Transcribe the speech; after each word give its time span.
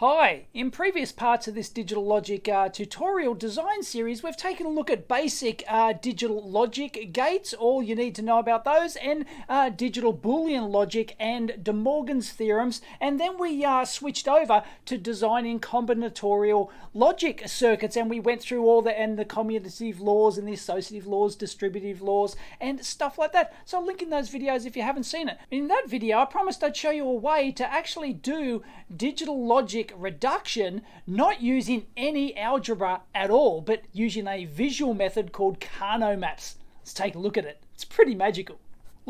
Hi, 0.00 0.46
in 0.54 0.70
previous 0.70 1.12
parts 1.12 1.46
of 1.46 1.54
this 1.54 1.68
digital 1.68 2.06
logic 2.06 2.48
uh, 2.48 2.70
tutorial 2.70 3.34
design 3.34 3.82
series, 3.82 4.22
we've 4.22 4.34
taken 4.34 4.64
a 4.64 4.70
look 4.70 4.88
at 4.88 5.08
basic 5.08 5.62
uh, 5.68 5.92
digital 5.92 6.42
logic 6.50 7.10
gates, 7.12 7.52
all 7.52 7.82
you 7.82 7.94
need 7.94 8.14
to 8.14 8.22
know 8.22 8.38
about 8.38 8.64
those, 8.64 8.96
and 8.96 9.26
uh, 9.46 9.68
digital 9.68 10.14
Boolean 10.14 10.70
logic 10.70 11.16
and 11.20 11.62
De 11.62 11.74
Morgan's 11.74 12.30
theorems, 12.30 12.80
and 12.98 13.20
then 13.20 13.38
we 13.38 13.62
uh, 13.62 13.84
switched 13.84 14.26
over 14.26 14.64
to 14.86 14.96
designing 14.96 15.60
combinatorial 15.60 16.70
logic 16.94 17.42
circuits, 17.44 17.94
and 17.94 18.08
we 18.08 18.20
went 18.20 18.40
through 18.40 18.64
all 18.64 18.80
the 18.80 18.98
and 18.98 19.18
the 19.18 19.26
commutative 19.26 20.00
laws 20.00 20.38
and 20.38 20.48
the 20.48 20.54
associative 20.54 21.06
laws, 21.06 21.36
distributive 21.36 22.00
laws, 22.00 22.36
and 22.58 22.82
stuff 22.82 23.18
like 23.18 23.34
that. 23.34 23.52
So 23.66 23.76
I'll 23.76 23.84
link 23.84 24.00
in 24.00 24.08
those 24.08 24.30
videos 24.30 24.64
if 24.64 24.76
you 24.76 24.82
haven't 24.82 25.04
seen 25.04 25.28
it. 25.28 25.36
In 25.50 25.68
that 25.68 25.88
video, 25.88 26.20
I 26.20 26.24
promised 26.24 26.64
I'd 26.64 26.74
show 26.74 26.90
you 26.90 27.06
a 27.06 27.12
way 27.12 27.52
to 27.52 27.70
actually 27.70 28.14
do 28.14 28.62
digital 28.96 29.46
logic 29.46 29.89
reduction 29.96 30.82
not 31.06 31.42
using 31.42 31.86
any 31.96 32.36
algebra 32.36 33.02
at 33.14 33.30
all, 33.30 33.60
but 33.60 33.82
using 33.92 34.26
a 34.26 34.44
visual 34.44 34.94
method 34.94 35.32
called 35.32 35.60
Karnaugh 35.60 36.18
maps. 36.18 36.56
Let's 36.80 36.94
take 36.94 37.14
a 37.14 37.18
look 37.18 37.36
at 37.36 37.44
it. 37.44 37.62
It's 37.74 37.84
pretty 37.84 38.14
magical 38.14 38.58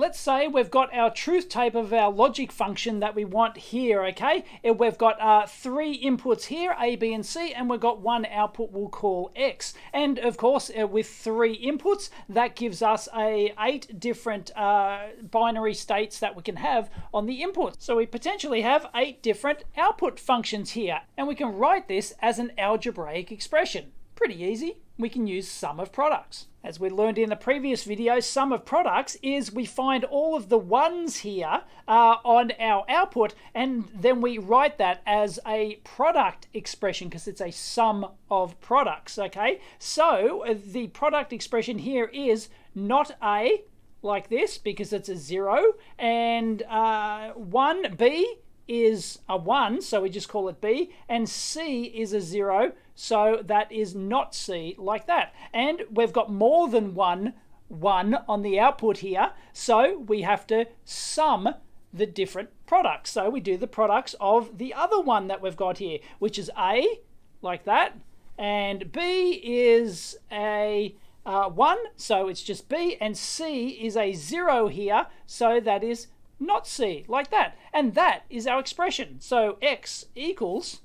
let's 0.00 0.18
say 0.18 0.48
we've 0.48 0.70
got 0.70 0.92
our 0.94 1.10
truth 1.10 1.50
table 1.50 1.82
of 1.82 1.92
our 1.92 2.10
logic 2.10 2.50
function 2.50 3.00
that 3.00 3.14
we 3.14 3.22
want 3.22 3.54
here, 3.58 4.02
okay? 4.02 4.42
We've 4.64 4.96
got 4.96 5.20
uh, 5.20 5.46
three 5.46 6.02
inputs 6.02 6.44
here, 6.44 6.74
A, 6.80 6.96
B, 6.96 7.12
and 7.12 7.24
C, 7.24 7.52
and 7.52 7.68
we've 7.68 7.80
got 7.80 8.00
one 8.00 8.24
output 8.24 8.72
we'll 8.72 8.88
call 8.88 9.30
X. 9.36 9.74
And 9.92 10.18
of 10.18 10.38
course, 10.38 10.70
uh, 10.70 10.86
with 10.86 11.06
three 11.06 11.54
inputs, 11.62 12.08
that 12.30 12.56
gives 12.56 12.80
us 12.80 13.10
a 13.14 13.52
eight 13.60 14.00
different 14.00 14.56
uh, 14.56 15.08
binary 15.30 15.74
states 15.74 16.18
that 16.20 16.34
we 16.34 16.42
can 16.42 16.56
have 16.56 16.88
on 17.12 17.26
the 17.26 17.42
input. 17.42 17.82
So 17.82 17.96
we 17.96 18.06
potentially 18.06 18.62
have 18.62 18.86
eight 18.94 19.22
different 19.22 19.64
output 19.76 20.18
functions 20.18 20.70
here, 20.70 21.02
and 21.18 21.28
we 21.28 21.34
can 21.34 21.54
write 21.54 21.88
this 21.88 22.14
as 22.22 22.38
an 22.38 22.52
algebraic 22.56 23.30
expression. 23.30 23.92
Pretty 24.20 24.44
easy. 24.44 24.76
We 24.98 25.08
can 25.08 25.26
use 25.26 25.48
sum 25.48 25.80
of 25.80 25.92
products. 25.92 26.48
As 26.62 26.78
we 26.78 26.90
learned 26.90 27.16
in 27.16 27.30
the 27.30 27.36
previous 27.36 27.84
video, 27.84 28.20
sum 28.20 28.52
of 28.52 28.66
products 28.66 29.16
is 29.22 29.50
we 29.50 29.64
find 29.64 30.04
all 30.04 30.36
of 30.36 30.50
the 30.50 30.58
ones 30.58 31.20
here 31.20 31.62
uh, 31.88 32.16
on 32.22 32.52
our 32.60 32.84
output 32.86 33.34
and 33.54 33.88
then 33.94 34.20
we 34.20 34.36
write 34.36 34.76
that 34.76 35.00
as 35.06 35.38
a 35.46 35.76
product 35.84 36.48
expression 36.52 37.08
because 37.08 37.26
it's 37.26 37.40
a 37.40 37.50
sum 37.50 38.08
of 38.30 38.60
products, 38.60 39.18
okay? 39.18 39.62
So 39.78 40.44
the 40.66 40.88
product 40.88 41.32
expression 41.32 41.78
here 41.78 42.10
is 42.12 42.50
not 42.74 43.12
A 43.22 43.62
like 44.02 44.28
this 44.28 44.58
because 44.58 44.92
it's 44.92 45.08
a 45.08 45.16
zero 45.16 45.76
and 45.98 46.62
uh, 46.68 47.32
1B 47.32 48.24
is 48.70 49.18
a 49.28 49.36
1, 49.36 49.82
so 49.82 50.00
we 50.02 50.08
just 50.08 50.28
call 50.28 50.48
it 50.48 50.60
B, 50.60 50.92
and 51.08 51.28
C 51.28 51.86
is 51.86 52.12
a 52.12 52.20
0, 52.20 52.72
so 52.94 53.42
that 53.44 53.70
is 53.72 53.96
not 53.96 54.32
C 54.32 54.76
like 54.78 55.08
that. 55.08 55.34
And 55.52 55.82
we've 55.90 56.12
got 56.12 56.32
more 56.32 56.68
than 56.68 56.94
one 56.94 57.34
1 57.66 58.14
on 58.28 58.42
the 58.42 58.60
output 58.60 58.98
here, 58.98 59.32
so 59.52 59.98
we 59.98 60.22
have 60.22 60.46
to 60.46 60.66
sum 60.84 61.48
the 61.92 62.06
different 62.06 62.50
products. 62.66 63.10
So 63.10 63.28
we 63.28 63.40
do 63.40 63.56
the 63.56 63.66
products 63.66 64.14
of 64.20 64.58
the 64.58 64.72
other 64.72 65.00
one 65.00 65.26
that 65.26 65.42
we've 65.42 65.56
got 65.56 65.78
here, 65.78 65.98
which 66.20 66.38
is 66.38 66.48
A, 66.56 67.00
like 67.42 67.64
that, 67.64 67.98
and 68.38 68.92
B 68.92 69.40
is 69.42 70.16
a 70.30 70.94
uh, 71.26 71.48
1, 71.48 71.76
so 71.96 72.28
it's 72.28 72.42
just 72.42 72.68
B, 72.68 72.96
and 73.00 73.18
C 73.18 73.70
is 73.70 73.96
a 73.96 74.12
0 74.12 74.68
here, 74.68 75.08
so 75.26 75.58
that 75.58 75.82
is 75.82 76.06
not 76.40 76.66
C, 76.66 77.04
like 77.06 77.30
that. 77.30 77.56
And 77.72 77.94
that 77.94 78.24
is 78.30 78.46
our 78.46 78.58
expression. 78.58 79.20
So 79.20 79.58
x 79.60 80.06
equals 80.16 80.80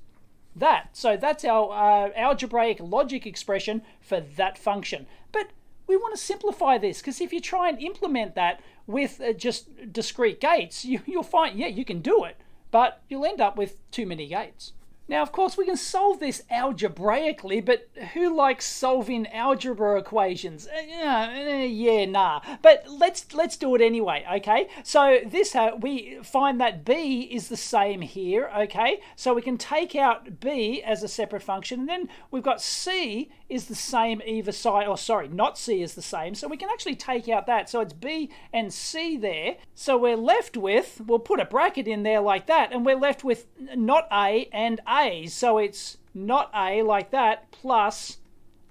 that. 0.54 0.90
So 0.96 1.16
that's 1.16 1.44
our 1.44 1.70
uh, 1.72 2.10
algebraic 2.14 2.78
logic 2.80 3.26
expression 3.26 3.82
for 4.00 4.20
that 4.20 4.58
function. 4.58 5.06
But 5.32 5.48
we 5.86 5.96
want 5.96 6.14
to 6.14 6.20
simplify 6.20 6.78
this 6.78 7.00
because 7.00 7.20
if 7.20 7.32
you 7.32 7.40
try 7.40 7.68
and 7.68 7.80
implement 7.80 8.34
that 8.34 8.60
with 8.86 9.20
uh, 9.20 9.32
just 9.32 9.92
discrete 9.92 10.40
gates, 10.40 10.84
you, 10.84 11.00
you'll 11.06 11.22
find, 11.22 11.58
yeah, 11.58 11.68
you 11.68 11.84
can 11.84 12.00
do 12.00 12.24
it, 12.24 12.36
but 12.70 13.02
you'll 13.08 13.26
end 13.26 13.40
up 13.40 13.56
with 13.56 13.76
too 13.90 14.06
many 14.06 14.26
gates. 14.26 14.72
Now, 15.08 15.22
of 15.22 15.30
course, 15.30 15.56
we 15.56 15.66
can 15.66 15.76
solve 15.76 16.18
this 16.18 16.42
algebraically, 16.50 17.60
but 17.60 17.88
who 18.14 18.34
likes 18.34 18.66
solving 18.66 19.26
algebra 19.28 19.98
equations? 19.98 20.66
Uh, 20.66 20.78
uh, 20.80 21.64
yeah, 21.64 22.06
nah. 22.06 22.40
But 22.60 22.86
let's 22.88 23.32
let's 23.32 23.56
do 23.56 23.74
it 23.76 23.80
anyway, 23.80 24.26
okay? 24.36 24.68
So 24.82 25.20
this 25.24 25.54
uh, 25.54 25.72
we 25.78 26.18
find 26.24 26.60
that 26.60 26.84
b 26.84 27.22
is 27.30 27.48
the 27.48 27.56
same 27.56 28.00
here, 28.00 28.50
okay? 28.58 29.00
So 29.14 29.32
we 29.32 29.42
can 29.42 29.58
take 29.58 29.94
out 29.94 30.40
b 30.40 30.82
as 30.82 31.04
a 31.04 31.08
separate 31.08 31.42
function, 31.42 31.80
and 31.80 31.88
then 31.88 32.08
we've 32.32 32.42
got 32.42 32.60
c 32.60 33.30
is 33.48 33.66
the 33.66 33.74
same 33.74 34.20
either 34.26 34.52
side, 34.52 34.86
or 34.88 34.98
sorry, 34.98 35.28
not 35.28 35.56
c 35.56 35.82
is 35.82 35.94
the 35.94 36.02
same. 36.02 36.34
So 36.34 36.48
we 36.48 36.56
can 36.56 36.68
actually 36.70 36.96
take 36.96 37.28
out 37.28 37.46
that. 37.46 37.68
So 37.70 37.80
it's 37.80 37.92
b 37.92 38.30
and 38.52 38.72
c 38.72 39.16
there. 39.16 39.56
So 39.74 39.96
we're 39.96 40.16
left 40.16 40.56
with, 40.56 41.00
we'll 41.06 41.18
put 41.18 41.40
a 41.40 41.44
bracket 41.44 41.86
in 41.86 42.02
there 42.02 42.20
like 42.20 42.46
that, 42.46 42.72
and 42.72 42.84
we're 42.84 42.96
left 42.96 43.24
with 43.24 43.46
not 43.76 44.08
a 44.12 44.48
and 44.52 44.80
a. 44.88 45.26
So 45.26 45.58
it's 45.58 45.98
not 46.14 46.50
A 46.54 46.82
like 46.82 47.10
that 47.10 47.50
plus 47.50 48.18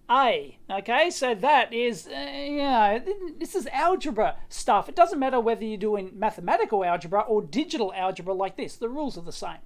A. 0.10 0.58
Okay, 0.70 1.12
so 1.12 1.36
that 1.36 1.72
is, 1.72 2.08
uh, 2.08 2.12
yeah, 2.12 3.00
this 3.40 3.56
is 3.56 3.68
algebra 3.68 4.36
stuff. 4.50 4.90
It 4.90 4.96
doesn't 4.96 5.20
matter 5.20 5.40
whether 5.40 5.64
you're 5.64 5.78
doing 5.78 6.12
mathematical 6.16 6.84
algebra 6.84 7.22
or 7.22 7.44
digital 7.44 7.94
algebra 7.94 8.34
like 8.34 8.58
this, 8.58 8.76
the 8.76 8.90
rules 8.90 9.18
are 9.18 9.22
the 9.22 9.32
same. 9.32 9.60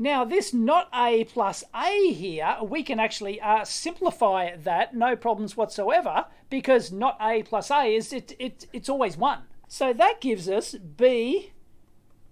Now, 0.00 0.24
this 0.24 0.54
not 0.54 0.88
A 0.94 1.24
plus 1.24 1.62
A 1.74 2.10
here, 2.14 2.56
we 2.62 2.82
can 2.82 2.98
actually 2.98 3.38
uh, 3.38 3.64
simplify 3.64 4.56
that, 4.56 4.96
no 4.96 5.14
problems 5.14 5.58
whatsoever, 5.58 6.24
because 6.48 6.90
not 6.90 7.18
A 7.20 7.42
plus 7.42 7.70
A 7.70 7.94
is 7.94 8.10
it, 8.10 8.34
it, 8.38 8.66
it's 8.72 8.88
always 8.88 9.18
1. 9.18 9.40
So 9.68 9.92
that 9.92 10.22
gives 10.22 10.48
us 10.48 10.74
B 10.74 11.52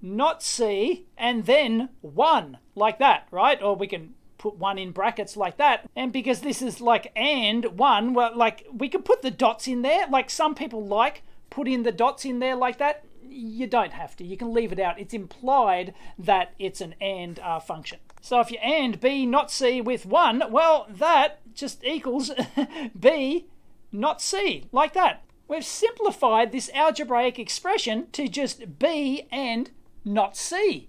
not 0.01 0.43
C, 0.43 1.07
and 1.19 1.45
then 1.45 1.91
1, 2.01 2.57
like 2.75 2.99
that, 3.01 3.27
right? 3.31 3.63
Or 3.63 3.77
we 3.77 3.87
can 3.87 4.15
put 4.39 4.57
1 4.57 4.79
in 4.79 4.93
brackets 4.93 5.37
like 5.37 5.59
that. 5.59 5.91
And 5.95 6.11
because 6.11 6.41
this 6.41 6.63
is 6.63 6.81
like 6.81 7.13
and 7.15 7.67
1, 7.79 8.15
well, 8.15 8.35
like 8.35 8.67
we 8.73 8.89
could 8.89 9.05
put 9.05 9.21
the 9.21 9.31
dots 9.31 9.69
in 9.69 9.83
there. 9.83 10.07
Like 10.09 10.31
some 10.31 10.55
people 10.55 10.87
like 10.87 11.23
putting 11.51 11.83
the 11.83 11.93
dots 11.93 12.25
in 12.25 12.39
there 12.39 12.57
like 12.57 12.79
that. 12.79 13.05
You 13.39 13.69
don't 13.69 13.93
have 13.93 14.17
to. 14.17 14.25
You 14.25 14.37
can 14.37 14.53
leave 14.53 14.73
it 14.73 14.81
out. 14.81 14.99
It's 14.99 15.15
implied 15.15 15.95
that 16.19 16.55
it's 16.59 16.81
an 16.81 16.97
and 17.01 17.39
uh, 17.39 17.61
function. 17.61 18.01
So 18.21 18.41
if 18.41 18.51
you 18.51 18.59
and 18.59 18.99
B 18.99 19.27
not 19.27 19.51
C 19.51 19.81
with 19.81 20.05
1, 20.05 20.51
well, 20.51 20.87
that 20.91 21.39
just 21.55 21.85
equals 21.85 22.33
B 22.99 23.47
not 23.93 24.21
C, 24.21 24.67
like 24.73 24.93
that. 24.95 25.23
We've 25.47 25.65
simplified 25.65 26.51
this 26.51 26.71
algebraic 26.75 27.39
expression 27.39 28.09
to 28.13 28.29
just 28.29 28.79
B 28.79 29.29
and 29.31 29.71
not 30.05 30.37
C. 30.37 30.89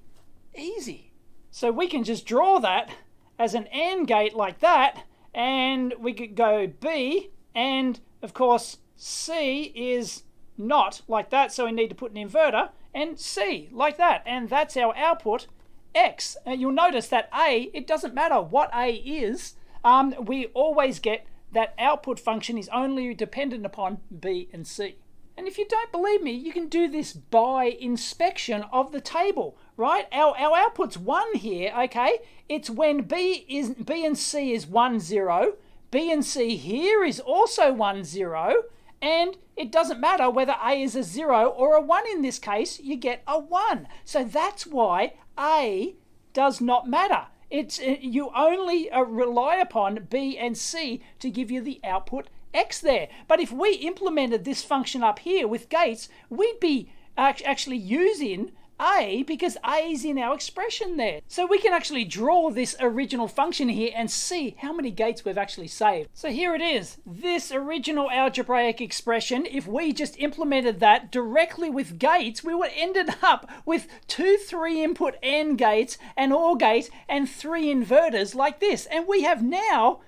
Easy. 0.58 1.14
So 1.52 1.72
we 1.72 1.88
can 1.88 2.04
just 2.04 2.26
draw 2.26 2.60
that 2.60 2.90
as 3.38 3.54
an 3.54 3.68
AND 3.68 4.08
gate 4.08 4.36
like 4.36 4.60
that, 4.60 5.04
and 5.34 5.94
we 6.00 6.14
could 6.14 6.36
go 6.36 6.68
B, 6.68 7.30
and 7.56 8.00
of 8.22 8.34
course 8.34 8.78
C 8.98 9.72
is 9.76 10.24
not 10.60 11.02
like 11.08 11.30
that, 11.30 11.52
so 11.52 11.66
we 11.66 11.72
need 11.72 11.90
to 11.90 11.96
put 11.96 12.12
an 12.12 12.18
inverter, 12.18 12.70
and 12.94 13.20
C 13.20 13.70
like 13.72 13.98
that, 13.98 14.22
and 14.26 14.50
that's 14.50 14.78
our 14.78 14.96
output 14.96 15.48
X. 15.96 16.38
And 16.46 16.60
you'll 16.60 16.72
notice 16.72 17.08
that 17.08 17.30
A, 17.34 17.70
it 17.74 17.88
doesn't 17.88 18.14
matter 18.14 18.42
what 18.42 18.70
A 18.76 18.94
is, 18.94 19.56
um, 19.84 20.14
we 20.20 20.48
always 20.48 21.00
get 21.00 21.26
that 21.52 21.74
output 21.80 22.20
function 22.20 22.58
is 22.58 22.70
only 22.70 23.14
dependent 23.14 23.66
upon 23.66 24.00
B 24.20 24.50
and 24.54 24.68
C. 24.68 24.96
And 25.40 25.48
if 25.48 25.58
you 25.58 25.66
don't 25.66 25.92
believe 25.92 26.22
me, 26.22 26.32
you 26.32 26.52
can 26.52 26.68
do 26.68 26.90
this 26.90 27.14
by 27.14 27.66
inspection 27.80 28.66
of 28.74 28.92
the 28.92 29.00
table, 29.00 29.58
right? 29.78 30.06
Our, 30.12 30.38
our 30.38 30.58
output's 30.58 30.98
1 30.98 31.36
here, 31.36 31.74
okay? 31.86 32.20
It's 32.50 32.70
when 32.70 33.04
B 33.04 33.46
is 33.48 33.70
B 33.70 34.06
and 34.06 34.18
C 34.18 34.52
is 34.54 34.68
1, 34.68 35.00
0. 35.00 35.54
B 35.92 36.12
and 36.12 36.26
C 36.26 36.58
here 36.58 37.06
is 37.06 37.22
also 37.22 37.72
1, 37.72 38.04
0. 38.04 38.64
And 39.02 39.38
it 39.56 39.72
doesn't 39.72 40.00
matter 40.00 40.30
whether 40.30 40.56
A 40.64 40.82
is 40.82 40.96
a 40.96 41.04
0 41.04 41.48
or 41.48 41.76
a 41.76 41.82
1 41.82 42.04
in 42.12 42.22
this 42.22 42.40
case, 42.40 42.80
you 42.80 42.96
get 42.96 43.24
a 43.28 43.40
1. 43.40 43.88
So 44.04 44.24
that's 44.24 44.68
why 44.68 45.14
A 45.38 45.96
does 46.34 46.60
not 46.60 46.88
matter. 46.88 47.28
It's 47.50 47.80
uh, 47.80 47.96
you 48.00 48.32
only 48.36 48.92
uh, 48.92 49.02
rely 49.02 49.56
upon 49.56 50.08
B 50.10 50.38
and 50.38 50.58
C 50.58 51.02
to 51.20 51.32
give 51.32 51.50
you 51.50 51.62
the 51.62 51.80
output 51.84 52.28
x 52.54 52.80
there. 52.80 53.10
But 53.28 53.40
if 53.40 53.52
we 53.52 53.74
implemented 53.74 54.44
this 54.44 54.64
function 54.64 55.04
up 55.04 55.20
here 55.20 55.48
with 55.48 55.70
gates, 55.70 56.10
we'd 56.30 56.60
be 56.60 56.92
actually 57.18 57.78
using 57.78 58.52
a 58.80 59.24
because 59.24 59.58
a 59.66 59.78
is 59.90 60.06
in 60.06 60.18
our 60.18 60.34
expression 60.34 60.98
there. 60.98 61.22
So 61.28 61.46
we 61.46 61.60
can 61.60 61.74
actually 61.74 62.06
draw 62.06 62.50
this 62.50 62.76
original 62.80 63.28
function 63.28 63.70
here 63.70 63.92
and 63.96 64.10
see 64.10 64.56
how 64.60 64.74
many 64.74 64.92
gates 64.92 65.26
we've 65.26 65.38
actually 65.38 65.68
saved. 65.68 66.10
So 66.14 66.30
here 66.30 66.56
it 66.56 66.62
is. 66.62 66.98
This 67.06 67.52
original 67.52 68.10
algebraic 68.10 68.82
expression, 68.82 69.46
if 69.46 69.68
we 69.68 69.94
just 69.94 70.20
implemented 70.20 70.80
that 70.80 71.12
directly 71.12 71.70
with 71.70 72.00
gates, 72.00 72.44
we 72.44 72.56
would 72.56 72.72
ended 72.76 73.10
up 73.22 73.50
with 73.66 73.88
two 74.08 74.38
three 74.38 74.84
input 74.84 75.16
AND 75.24 75.58
gates, 75.58 75.98
an 76.16 76.32
OR 76.32 76.56
gate, 76.56 76.90
and 77.08 77.30
three 77.30 77.66
inverters 77.66 78.36
like 78.36 78.60
this. 78.60 78.86
And 78.88 79.08
we 79.08 79.24
have 79.24 79.44
now 79.44 80.00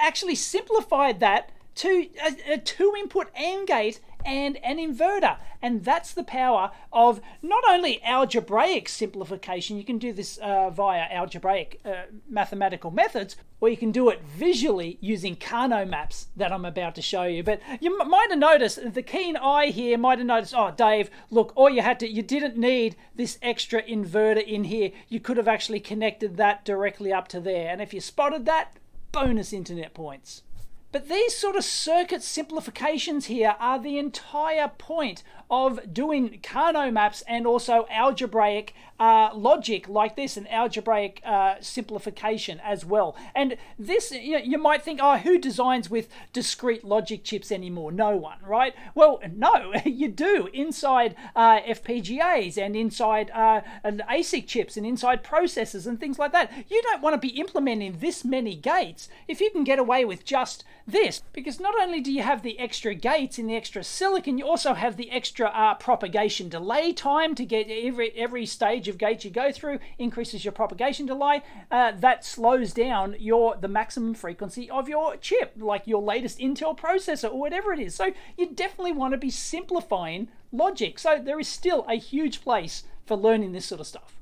actually 0.00 0.34
simplified 0.34 1.20
that 1.20 1.50
to 1.76 2.08
a, 2.24 2.54
a 2.54 2.58
two 2.58 2.92
input 2.98 3.30
AND 3.36 3.66
gate 3.66 4.00
and 4.24 4.56
an 4.58 4.78
inverter. 4.78 5.38
And 5.60 5.84
that's 5.84 6.12
the 6.12 6.24
power 6.24 6.70
of 6.92 7.20
not 7.42 7.64
only 7.68 8.02
algebraic 8.02 8.88
simplification, 8.88 9.76
you 9.76 9.84
can 9.84 9.98
do 9.98 10.12
this 10.12 10.38
uh, 10.38 10.70
via 10.70 11.06
algebraic 11.10 11.80
uh, 11.84 12.04
mathematical 12.28 12.90
methods, 12.90 13.36
or 13.60 13.68
you 13.68 13.76
can 13.76 13.90
do 13.90 14.08
it 14.08 14.22
visually 14.22 14.98
using 15.00 15.34
Karnaugh 15.34 15.88
maps 15.88 16.28
that 16.36 16.52
I'm 16.52 16.64
about 16.64 16.94
to 16.94 17.02
show 17.02 17.24
you. 17.24 17.42
But 17.42 17.60
you 17.80 18.00
m- 18.00 18.08
might 18.08 18.30
have 18.30 18.38
noticed, 18.38 18.94
the 18.94 19.02
keen 19.02 19.36
eye 19.36 19.66
here 19.66 19.98
might 19.98 20.18
have 20.18 20.26
noticed, 20.26 20.54
oh, 20.56 20.72
Dave, 20.76 21.10
look, 21.30 21.52
all 21.56 21.70
you 21.70 21.82
had 21.82 21.98
to, 22.00 22.08
you 22.08 22.22
didn't 22.22 22.56
need 22.56 22.96
this 23.16 23.38
extra 23.42 23.82
inverter 23.82 24.46
in 24.46 24.64
here. 24.64 24.92
You 25.08 25.20
could 25.20 25.36
have 25.36 25.48
actually 25.48 25.80
connected 25.80 26.36
that 26.36 26.64
directly 26.64 27.12
up 27.12 27.28
to 27.28 27.40
there. 27.40 27.68
And 27.68 27.82
if 27.82 27.92
you 27.92 28.00
spotted 28.00 28.46
that, 28.46 28.74
bonus 29.10 29.52
internet 29.52 29.94
points. 29.94 30.42
But 30.90 31.08
these 31.08 31.36
sort 31.36 31.56
of 31.56 31.64
circuit 31.64 32.22
simplifications 32.22 33.26
here 33.26 33.56
are 33.60 33.78
the 33.78 33.98
entire 33.98 34.68
point 34.68 35.22
of 35.50 35.92
doing 35.92 36.40
Karnaugh 36.42 36.92
maps 36.92 37.22
and 37.28 37.46
also 37.46 37.86
algebraic 37.90 38.74
uh, 39.00 39.30
logic 39.34 39.88
like 39.88 40.16
this, 40.16 40.36
an 40.36 40.46
algebraic 40.48 41.22
uh, 41.24 41.54
simplification 41.60 42.60
as 42.64 42.84
well. 42.84 43.16
And 43.34 43.56
this, 43.78 44.10
you, 44.10 44.38
know, 44.38 44.44
you 44.44 44.58
might 44.58 44.82
think, 44.82 44.98
oh, 45.02 45.18
who 45.18 45.38
designs 45.38 45.88
with 45.88 46.08
discrete 46.32 46.84
logic 46.84 47.22
chips 47.22 47.52
anymore? 47.52 47.92
No 47.92 48.16
one, 48.16 48.38
right? 48.44 48.74
Well, 48.94 49.20
no, 49.34 49.72
you 49.84 50.08
do 50.08 50.48
inside 50.52 51.14
uh, 51.36 51.60
FPGAs 51.60 52.58
and 52.58 52.74
inside 52.74 53.30
uh, 53.30 53.60
and 53.84 54.02
ASIC 54.10 54.46
chips 54.46 54.76
and 54.76 54.86
inside 54.86 55.22
processors 55.22 55.86
and 55.86 56.00
things 56.00 56.18
like 56.18 56.32
that. 56.32 56.50
You 56.68 56.82
don't 56.82 57.02
want 57.02 57.14
to 57.14 57.26
be 57.26 57.38
implementing 57.38 57.98
this 57.98 58.24
many 58.24 58.56
gates 58.56 59.08
if 59.28 59.40
you 59.40 59.50
can 59.50 59.64
get 59.64 59.78
away 59.78 60.04
with 60.04 60.24
just 60.24 60.64
this, 60.88 61.22
because 61.34 61.60
not 61.60 61.74
only 61.78 62.00
do 62.00 62.10
you 62.10 62.22
have 62.22 62.42
the 62.42 62.58
extra 62.58 62.94
gates 62.94 63.38
in 63.38 63.46
the 63.46 63.54
extra 63.54 63.84
silicon, 63.84 64.38
you 64.38 64.46
also 64.46 64.72
have 64.72 64.96
the 64.96 65.10
extra 65.10 65.48
uh, 65.48 65.74
propagation 65.74 66.48
delay 66.48 66.94
time 66.94 67.34
to 67.34 67.44
get 67.44 67.68
every 67.70 68.10
every 68.12 68.46
stage 68.46 68.88
of 68.88 68.96
gate 68.96 69.22
you 69.22 69.30
go 69.30 69.52
through 69.52 69.80
increases 69.98 70.44
your 70.44 70.52
propagation 70.52 71.04
delay. 71.04 71.42
Uh, 71.70 71.92
that 71.92 72.24
slows 72.24 72.72
down 72.72 73.14
your 73.18 73.54
the 73.56 73.68
maximum 73.68 74.14
frequency 74.14 74.70
of 74.70 74.88
your 74.88 75.16
chip, 75.16 75.52
like 75.58 75.86
your 75.86 76.02
latest 76.02 76.38
Intel 76.38 76.76
processor 76.76 77.30
or 77.30 77.38
whatever 77.38 77.72
it 77.72 77.78
is. 77.78 77.94
So 77.94 78.12
you 78.38 78.46
definitely 78.54 78.92
want 78.92 79.12
to 79.12 79.18
be 79.18 79.30
simplifying 79.30 80.28
logic. 80.52 80.98
So 80.98 81.20
there 81.22 81.38
is 81.38 81.48
still 81.48 81.84
a 81.86 81.96
huge 81.96 82.40
place 82.40 82.84
for 83.04 83.16
learning 83.16 83.52
this 83.52 83.66
sort 83.66 83.80
of 83.80 83.86
stuff. 83.86 84.17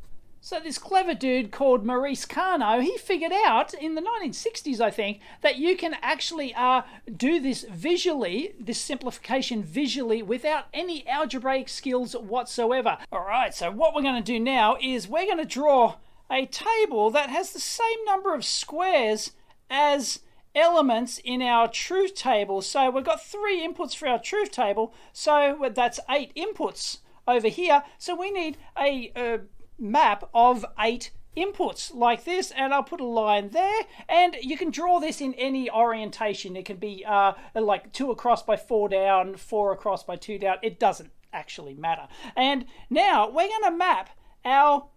So 0.47 0.61
this 0.61 0.79
clever 0.79 1.13
dude 1.13 1.51
called 1.51 1.85
Maurice 1.85 2.25
Karnaugh, 2.25 2.81
he 2.81 2.97
figured 2.99 3.33
out 3.33 3.75
in 3.75 3.97
the 3.97 4.01
1960s, 4.01 4.81
I 4.81 4.93
think, 4.93 5.19
that 5.41 5.57
you 5.57 5.77
can 5.77 5.97
actually 6.03 6.55
uh, 6.55 6.83
do 7.17 7.41
this 7.41 7.65
visually, 7.69 8.55
this 8.57 8.81
simplification 8.81 9.65
visually, 9.65 10.23
without 10.23 10.67
any 10.73 11.05
algebraic 11.09 11.69
skills 11.69 12.13
whatsoever. 12.15 12.97
All 13.11 13.27
right, 13.27 13.53
so 13.53 13.73
what 13.73 13.93
we're 13.93 14.03
going 14.03 14.23
to 14.23 14.33
do 14.33 14.39
now 14.39 14.77
is 14.81 15.09
we're 15.09 15.27
going 15.27 15.39
to 15.39 15.45
draw 15.45 15.97
a 16.31 16.47
table 16.47 17.11
that 17.11 17.29
has 17.29 17.53
the 17.53 17.59
same 17.59 18.05
number 18.05 18.33
of 18.33 18.45
squares 18.45 19.33
as 19.69 20.21
elements 20.55 21.19
in 21.25 21.43
our 21.43 21.67
truth 21.67 22.15
table. 22.15 22.63
So 22.63 22.89
we've 22.89 23.03
got 23.03 23.21
three 23.21 23.67
inputs 23.67 23.97
for 23.97 24.07
our 24.07 24.21
truth 24.21 24.53
table, 24.53 24.95
so 25.13 25.69
that's 25.75 25.99
eight 26.09 26.33
inputs 26.37 26.99
over 27.27 27.49
here. 27.49 27.83
So 27.99 28.15
we 28.15 28.31
need 28.31 28.57
a, 28.79 29.11
a 29.17 29.41
map 29.79 30.29
of 30.35 30.65
eight 30.79 31.11
inputs 31.37 31.95
like 31.95 32.25
this 32.25 32.51
and 32.51 32.73
I'll 32.73 32.83
put 32.83 33.01
a 33.01 33.05
line 33.05 33.51
there 33.51 33.83
and 34.09 34.37
you 34.41 34.57
can 34.57 34.71
draw 34.71 34.99
this 34.99 35.21
in 35.21 35.35
any 35.35 35.71
orientation. 35.71 36.57
It 36.57 36.65
can 36.65 36.79
be 36.79 37.05
uh, 37.07 37.35
like 37.55 37.93
two 37.93 38.11
across 38.11 38.43
by 38.43 38.57
four 38.57 38.89
down 38.89 39.37
four 39.37 39.73
across 39.73 40.03
by 40.03 40.17
two 40.17 40.39
down. 40.39 40.57
It 40.63 40.81
doesn't 40.81 41.11
actually 41.33 41.75
matter. 41.75 42.09
And 42.35 42.65
now 42.89 43.29
we're 43.29 43.49
going 43.49 43.65
to 43.65 43.77
map 43.77 44.11
our 44.45 44.89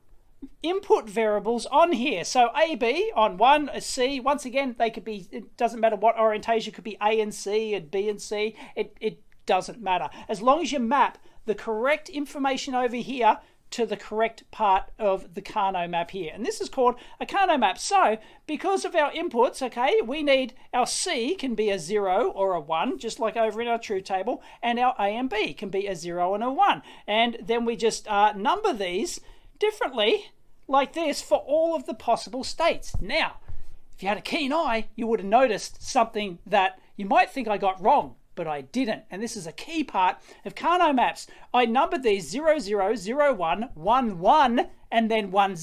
input 0.63 1.09
variables 1.09 1.65
on 1.65 1.91
here. 1.91 2.23
So 2.23 2.49
a 2.55 2.75
b 2.75 3.11
on 3.15 3.37
one 3.37 3.69
C. 3.81 4.21
Once 4.21 4.45
again 4.45 4.75
they 4.79 4.89
could 4.89 5.03
be 5.03 5.27
it 5.31 5.57
doesn't 5.57 5.81
matter 5.81 5.97
what 5.97 6.17
orientation. 6.17 6.71
It 6.71 6.75
could 6.75 6.85
be 6.85 6.97
a 7.01 7.19
and 7.19 7.33
c 7.33 7.73
and 7.73 7.91
b 7.91 8.07
and 8.07 8.21
c. 8.21 8.55
It, 8.75 8.95
it 9.01 9.21
doesn't 9.45 9.81
matter. 9.81 10.09
As 10.29 10.41
long 10.41 10.61
as 10.61 10.71
you 10.71 10.79
map 10.79 11.17
the 11.45 11.55
correct 11.55 12.07
information 12.07 12.75
over 12.75 12.95
here 12.95 13.39
to 13.71 13.86
the 13.86 13.98
correct 13.98 14.50
part 14.51 14.86
of 14.98 15.33
the 15.36 15.42
Karnaugh 15.42 15.89
map 15.89 16.12
here. 16.12 16.31
And 16.33 16.45
this 16.45 16.62
is 16.62 16.69
called 16.69 16.95
a 17.19 17.25
Karnaugh 17.25 17.60
map. 17.60 17.77
So 17.77 18.18
because 18.48 18.86
of 18.86 18.95
our 18.95 19.12
inputs, 19.12 19.62
okay, 19.62 20.01
we 20.01 20.24
need 20.24 20.54
our 20.74 20.88
C 20.88 21.36
can 21.36 21.56
be 21.56 21.69
a 21.69 21.80
0 21.80 22.30
or 22.30 22.54
a 22.54 22.60
1, 22.60 22.98
just 22.98 23.19
like 23.19 23.38
over 23.38 23.62
in 23.62 23.68
our 23.68 23.80
truth 23.80 24.06
table, 24.06 24.42
and 24.62 24.80
our 24.80 24.95
A 24.98 25.16
and 25.16 25.30
B 25.30 25.54
can 25.54 25.69
be 25.69 25.88
a 25.88 25.95
0 25.95 26.33
and 26.33 26.44
a 26.44 26.51
1. 26.51 26.81
And 27.07 27.38
then 27.42 27.66
we 27.66 27.75
just 27.75 28.07
uh, 28.07 28.33
number 28.33 28.74
these 28.74 29.19
differently 29.60 30.31
like 30.68 30.94
this 30.94 31.22
for 31.22 31.39
all 31.39 31.75
of 31.75 31.86
the 31.86 31.94
possible 31.94 32.44
states. 32.44 32.94
Now, 33.01 33.38
if 33.95 34.04
you 34.04 34.10
had 34.10 34.18
a 34.18 34.22
keen 34.22 34.54
eye, 34.54 34.88
you 34.95 35.07
would 35.07 35.19
have 35.19 35.27
noticed 35.27 35.83
something 35.83 36.39
that 36.45 36.80
you 36.95 37.06
might 37.06 37.30
think 37.30 37.48
I 37.48 37.57
got 37.57 37.81
wrong 37.81 38.15
but 38.39 38.47
I 38.47 38.62
didn't. 38.62 39.03
And 39.12 39.21
this 39.21 39.36
is 39.36 39.45
a 39.45 39.51
key 39.51 39.83
part 39.83 40.15
of 40.45 40.56
Karnaugh 40.56 40.95
maps. 40.95 41.27
I 41.53 41.65
numbered 41.65 42.03
these 42.03 42.30
0, 42.30 42.59
0, 42.59 42.95
0, 42.95 43.36
0001, 43.36 43.69
11, 43.75 44.68
and 44.89 45.12
then 45.12 45.30
10. 45.30 45.57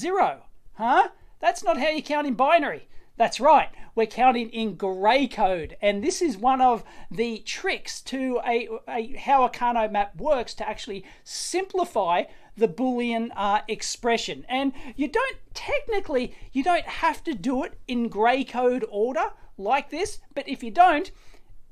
Huh? 0.73 1.07
That's 1.39 1.63
not 1.63 1.79
how 1.79 1.89
you 1.89 2.03
count 2.03 2.27
in 2.27 2.35
binary. 2.35 2.87
That's 3.15 3.39
right, 3.39 3.69
we're 3.95 4.05
counting 4.05 4.51
in 4.51 4.75
Gray 4.75 5.27
code, 5.27 5.75
and 5.81 6.03
this 6.03 6.21
is 6.21 6.37
one 6.37 6.61
of 6.61 6.83
the 7.09 7.39
tricks 7.39 7.99
to 8.01 8.39
a, 8.45 8.69
a 8.87 9.15
how 9.15 9.43
a 9.43 9.49
Karnaugh 9.49 9.91
map 9.91 10.15
works 10.17 10.53
to 10.53 10.69
actually 10.69 11.03
simplify 11.23 12.25
the 12.55 12.67
Boolean 12.67 13.31
uh, 13.35 13.61
expression. 13.67 14.45
And 14.47 14.71
you 14.95 15.07
don't 15.07 15.37
technically 15.55 16.35
you 16.53 16.63
don't 16.63 16.85
have 16.85 17.23
to 17.23 17.33
do 17.33 17.63
it 17.63 17.79
in 17.87 18.07
Gray 18.07 18.43
code 18.43 18.85
order 18.87 19.31
like 19.57 19.89
this, 19.89 20.19
but 20.35 20.47
if 20.47 20.61
you 20.61 20.69
don't, 20.69 21.09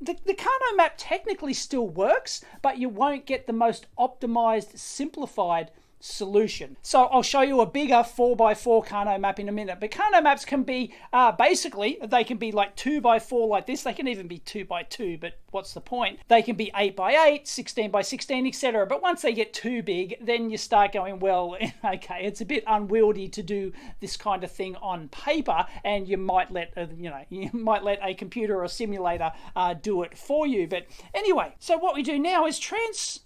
the, 0.06 0.18
the 0.26 0.34
map 0.76 0.94
technically 0.98 1.54
still 1.54 1.88
works, 1.88 2.44
but 2.62 2.78
you 2.78 2.90
won't 2.90 3.26
get 3.26 3.48
the 3.48 3.54
most 3.54 3.88
optimized, 3.98 4.78
simplified 4.78 5.72
solution. 6.00 6.78
So 6.82 7.06
I'll 7.06 7.24
show 7.24 7.42
you 7.42 7.62
a 7.62 7.66
bigger 7.66 7.96
4x4 7.96 8.86
Karnaugh 8.86 9.20
map 9.20 9.40
in 9.40 9.50
a 9.50 9.52
minute. 9.52 9.80
But 9.80 9.92
Karnaugh 9.92 10.24
maps 10.24 10.46
can 10.46 10.64
be, 10.64 10.94
uh, 11.12 11.32
basically, 11.32 11.98
they 12.06 12.24
can 12.24 12.38
be 12.38 12.52
like 12.52 12.76
2x4 12.76 13.48
like 13.48 13.66
this. 13.66 13.84
They 13.84 13.94
can 13.94 14.08
even 14.08 14.28
be 14.28 14.40
2x2, 14.40 15.20
but 15.20 15.40
what's 15.52 15.74
the 15.74 15.82
point? 15.82 16.20
They 16.28 16.42
can 16.42 16.56
be 16.56 16.72
8x8, 16.76 17.44
16x16, 17.44 18.48
etc. 18.48 18.86
But 18.86 19.02
once 19.02 19.22
they 19.22 19.34
get 19.34 19.54
too 19.54 19.82
big, 19.82 20.18
then 20.22 20.50
you 20.50 20.58
start 20.58 20.92
going, 20.92 21.20
well, 21.20 21.58
okay, 21.86 22.22
it's 22.24 22.42
a 22.42 22.46
bit 22.46 22.64
unwieldy 22.68 23.30
to 23.30 23.42
do 23.42 23.72
this 24.00 24.18
kind 24.18 24.44
of 24.44 24.52
thing 24.52 24.76
on 24.78 25.08
paper, 25.10 25.66
and 25.84 26.08
you 26.08 26.18
might 26.18 26.52
let, 26.52 26.74
uh, 26.78 26.88
you 26.98 27.10
know, 27.10 27.22
you 27.30 27.50
might 27.54 27.84
let 27.84 28.00
a 28.04 28.14
computer 28.14 28.62
or 28.62 28.68
simulator 28.68 29.32
uh, 29.56 29.74
do 29.74 30.04
it 30.04 30.18
for 30.18 30.46
you. 30.46 30.68
But 30.68 30.86
anyway, 31.14 31.54
so 31.60 31.78
what 31.78 31.96
we 31.96 32.04
do 32.04 32.20
now 32.20 32.46
is 32.46 32.60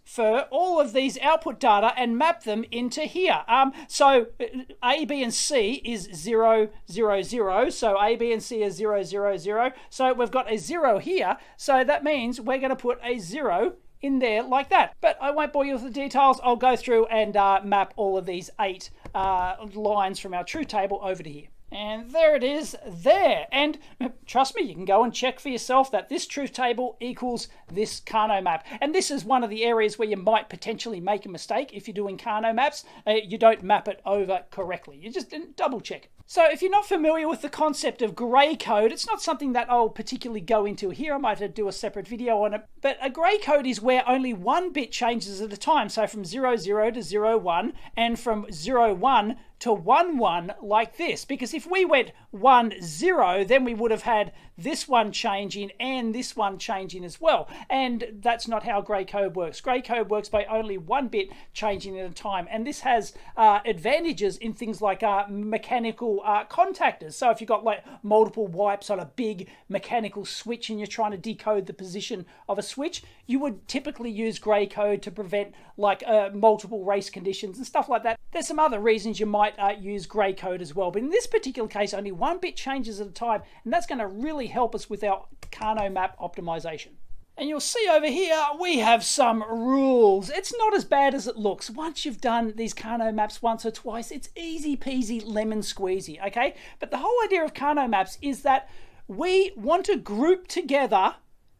transfer 0.09 0.47
all 0.49 0.79
of 0.79 0.93
these 0.93 1.17
output 1.19 1.59
data 1.59 1.93
and 1.97 2.17
map 2.17 2.43
them 2.43 2.65
into 2.71 3.01
here. 3.01 3.43
Um, 3.47 3.73
so 3.87 4.27
uh, 4.39 4.45
A, 4.83 5.05
B, 5.05 5.23
and 5.23 5.33
C 5.33 5.81
is 5.85 6.09
0, 6.13 6.69
0, 6.91 7.21
0. 7.21 7.69
So 7.69 8.01
A, 8.01 8.15
B, 8.15 8.31
and 8.31 8.41
C 8.41 8.63
is 8.63 8.75
0, 8.75 9.03
0, 9.03 9.37
0. 9.37 9.71
So 9.89 10.13
we've 10.13 10.31
got 10.31 10.51
a 10.51 10.57
0 10.57 10.99
here. 10.99 11.37
So 11.57 11.83
that 11.83 12.03
means 12.03 12.41
we're 12.41 12.57
going 12.57 12.69
to 12.69 12.75
put 12.75 12.99
a 13.03 13.19
0 13.19 13.73
in 14.01 14.19
there 14.19 14.43
like 14.43 14.69
that. 14.69 14.95
But 15.01 15.17
I 15.21 15.31
won't 15.31 15.53
bore 15.53 15.65
you 15.65 15.73
with 15.73 15.83
the 15.83 15.89
details. 15.89 16.39
I'll 16.43 16.55
go 16.55 16.75
through 16.75 17.05
and 17.07 17.35
uh, 17.35 17.61
map 17.63 17.93
all 17.95 18.17
of 18.17 18.25
these 18.25 18.49
eight 18.59 18.89
uh, 19.13 19.55
lines 19.73 20.19
from 20.19 20.33
our 20.33 20.43
truth 20.43 20.67
table 20.67 20.99
over 21.03 21.21
to 21.21 21.29
here. 21.29 21.47
And 21.71 22.11
there 22.11 22.35
it 22.35 22.43
is 22.43 22.75
there. 22.85 23.47
And 23.51 23.77
trust 24.25 24.55
me, 24.55 24.63
you 24.63 24.73
can 24.73 24.85
go 24.85 25.03
and 25.03 25.13
check 25.13 25.39
for 25.39 25.49
yourself 25.49 25.91
that 25.91 26.09
this 26.09 26.25
truth 26.25 26.51
table 26.51 26.97
equals 26.99 27.47
this 27.71 27.99
Karnaugh 27.99 28.41
map. 28.41 28.65
And 28.81 28.93
this 28.93 29.11
is 29.11 29.23
one 29.23 29.43
of 29.43 29.49
the 29.49 29.63
areas 29.63 29.99
where 29.99 30.07
you 30.07 30.17
might 30.17 30.49
potentially 30.49 30.99
make 30.99 31.25
a 31.25 31.29
mistake 31.29 31.71
if 31.73 31.87
you're 31.87 31.93
doing 31.93 32.17
Karnaugh 32.17 32.55
maps. 32.55 32.85
Uh, 33.05 33.13
you 33.23 33.37
don't 33.37 33.63
map 33.63 33.87
it 33.87 34.01
over 34.05 34.43
correctly. 34.49 34.97
You 34.97 35.11
just 35.11 35.33
double 35.55 35.81
check. 35.81 36.09
So 36.31 36.45
if 36.45 36.61
you're 36.61 36.69
not 36.69 36.85
familiar 36.85 37.27
with 37.27 37.41
the 37.41 37.49
concept 37.49 38.03
of 38.03 38.15
Gray 38.15 38.55
code, 38.55 38.91
it's 38.91 39.07
not 39.07 39.19
something 39.19 39.53
that 39.53 39.67
I'll 39.67 39.89
particularly 39.89 40.41
go 40.41 40.63
into 40.63 40.91
here. 40.91 41.15
I 41.15 41.17
might 41.17 41.55
do 41.55 41.67
a 41.67 41.71
separate 41.71 42.07
video 42.07 42.43
on 42.43 42.53
it. 42.53 42.65
But 42.81 42.99
a 43.01 43.09
Gray 43.09 43.39
code 43.39 43.65
is 43.65 43.81
where 43.81 44.07
only 44.07 44.31
one 44.31 44.71
bit 44.71 44.91
changes 44.91 45.41
at 45.41 45.51
a 45.51 45.57
time. 45.57 45.89
So 45.89 46.05
from 46.05 46.23
00 46.23 46.55
to 46.91 47.37
01 47.39 47.73
and 47.97 48.19
from 48.19 48.45
01 48.45 49.37
to 49.59 49.73
1 49.73 50.17
1 50.17 50.53
like 50.61 50.97
this. 50.97 51.25
Because 51.25 51.53
if 51.53 51.69
we 51.69 51.85
went 51.85 52.11
1 52.31 52.81
0, 52.81 53.43
then 53.43 53.63
we 53.63 53.73
would 53.73 53.91
have 53.91 54.03
had 54.03 54.31
this 54.57 54.87
one 54.87 55.11
changing 55.11 55.71
and 55.79 56.13
this 56.13 56.35
one 56.35 56.57
changing 56.57 57.05
as 57.05 57.21
well. 57.21 57.47
And 57.69 58.05
that's 58.21 58.47
not 58.47 58.63
how 58.63 58.81
Gray 58.81 59.05
code 59.05 59.35
works. 59.35 59.61
Gray 59.61 59.81
code 59.81 60.09
works 60.09 60.29
by 60.29 60.45
only 60.45 60.77
one 60.77 61.07
bit 61.07 61.29
changing 61.53 61.97
at 61.99 62.09
a 62.09 62.13
time. 62.13 62.47
And 62.51 62.67
this 62.67 62.81
has 62.81 63.13
uh, 63.37 63.59
advantages 63.65 64.37
in 64.37 64.53
things 64.53 64.81
like 64.81 65.01
uh, 65.03 65.25
mechanical 65.29 66.21
uh, 66.25 66.45
contactors. 66.45 67.13
So 67.13 67.29
if 67.29 67.39
you've 67.41 67.47
got 67.47 67.63
like 67.63 67.83
multiple 68.03 68.47
wipes 68.47 68.89
on 68.89 68.99
a 68.99 69.05
big 69.05 69.47
mechanical 69.69 70.25
switch 70.25 70.69
and 70.69 70.79
you're 70.79 70.87
trying 70.87 71.11
to 71.11 71.17
decode 71.17 71.65
the 71.65 71.73
position 71.73 72.25
of 72.47 72.59
a 72.59 72.63
switch, 72.63 73.03
you 73.27 73.39
would 73.39 73.67
typically 73.67 74.11
use 74.11 74.39
Gray 74.39 74.67
code 74.67 75.01
to 75.03 75.11
prevent 75.11 75.53
like 75.77 76.03
uh, 76.05 76.29
multiple 76.33 76.83
race 76.83 77.09
conditions 77.09 77.57
and 77.57 77.65
stuff 77.65 77.87
like 77.87 78.03
that. 78.03 78.19
There's 78.31 78.47
some 78.47 78.59
other 78.59 78.79
reasons 78.79 79.19
you 79.19 79.25
might 79.25 79.48
uh, 79.57 79.73
use 79.79 80.05
Gray 80.05 80.33
code 80.33 80.61
as 80.61 80.75
well. 80.75 80.91
But 80.91 81.01
in 81.01 81.09
this 81.09 81.27
particular 81.27 81.69
case, 81.69 81.93
only 81.93 82.11
one 82.11 82.39
bit 82.39 82.55
changes 82.55 82.99
at 82.99 83.07
a 83.07 83.11
time. 83.11 83.41
And 83.63 83.71
that's 83.71 83.87
going 83.87 83.99
to 83.99 84.07
really 84.07 84.47
help 84.47 84.75
us 84.75 84.89
with 84.89 85.03
our 85.03 85.25
Karnaugh 85.51 85.91
map 85.91 86.17
optimization. 86.19 86.89
And 87.37 87.47
you'll 87.47 87.61
see 87.61 87.87
over 87.89 88.07
here, 88.07 88.37
we 88.59 88.79
have 88.79 89.01
some 89.01 89.43
rules. 89.49 90.29
It's 90.29 90.53
not 90.57 90.75
as 90.75 90.83
bad 90.83 91.15
as 91.15 91.25
it 91.25 91.37
looks. 91.37 91.69
Once 91.69 92.03
you've 92.03 92.19
done 92.19 92.53
these 92.57 92.73
Karnaugh 92.73 93.13
maps 93.13 93.41
once 93.41 93.65
or 93.65 93.71
twice, 93.71 94.11
it's 94.11 94.27
easy 94.35 94.75
peasy 94.75 95.23
lemon 95.25 95.61
squeezy, 95.61 96.21
okay? 96.27 96.55
But 96.79 96.91
the 96.91 96.97
whole 96.97 97.15
idea 97.23 97.45
of 97.45 97.53
Karnaugh 97.53 97.89
maps 97.89 98.17
is 98.21 98.41
that 98.41 98.69
we 99.07 99.53
want 99.55 99.85
to 99.85 99.95
group 99.95 100.47
together 100.47 101.15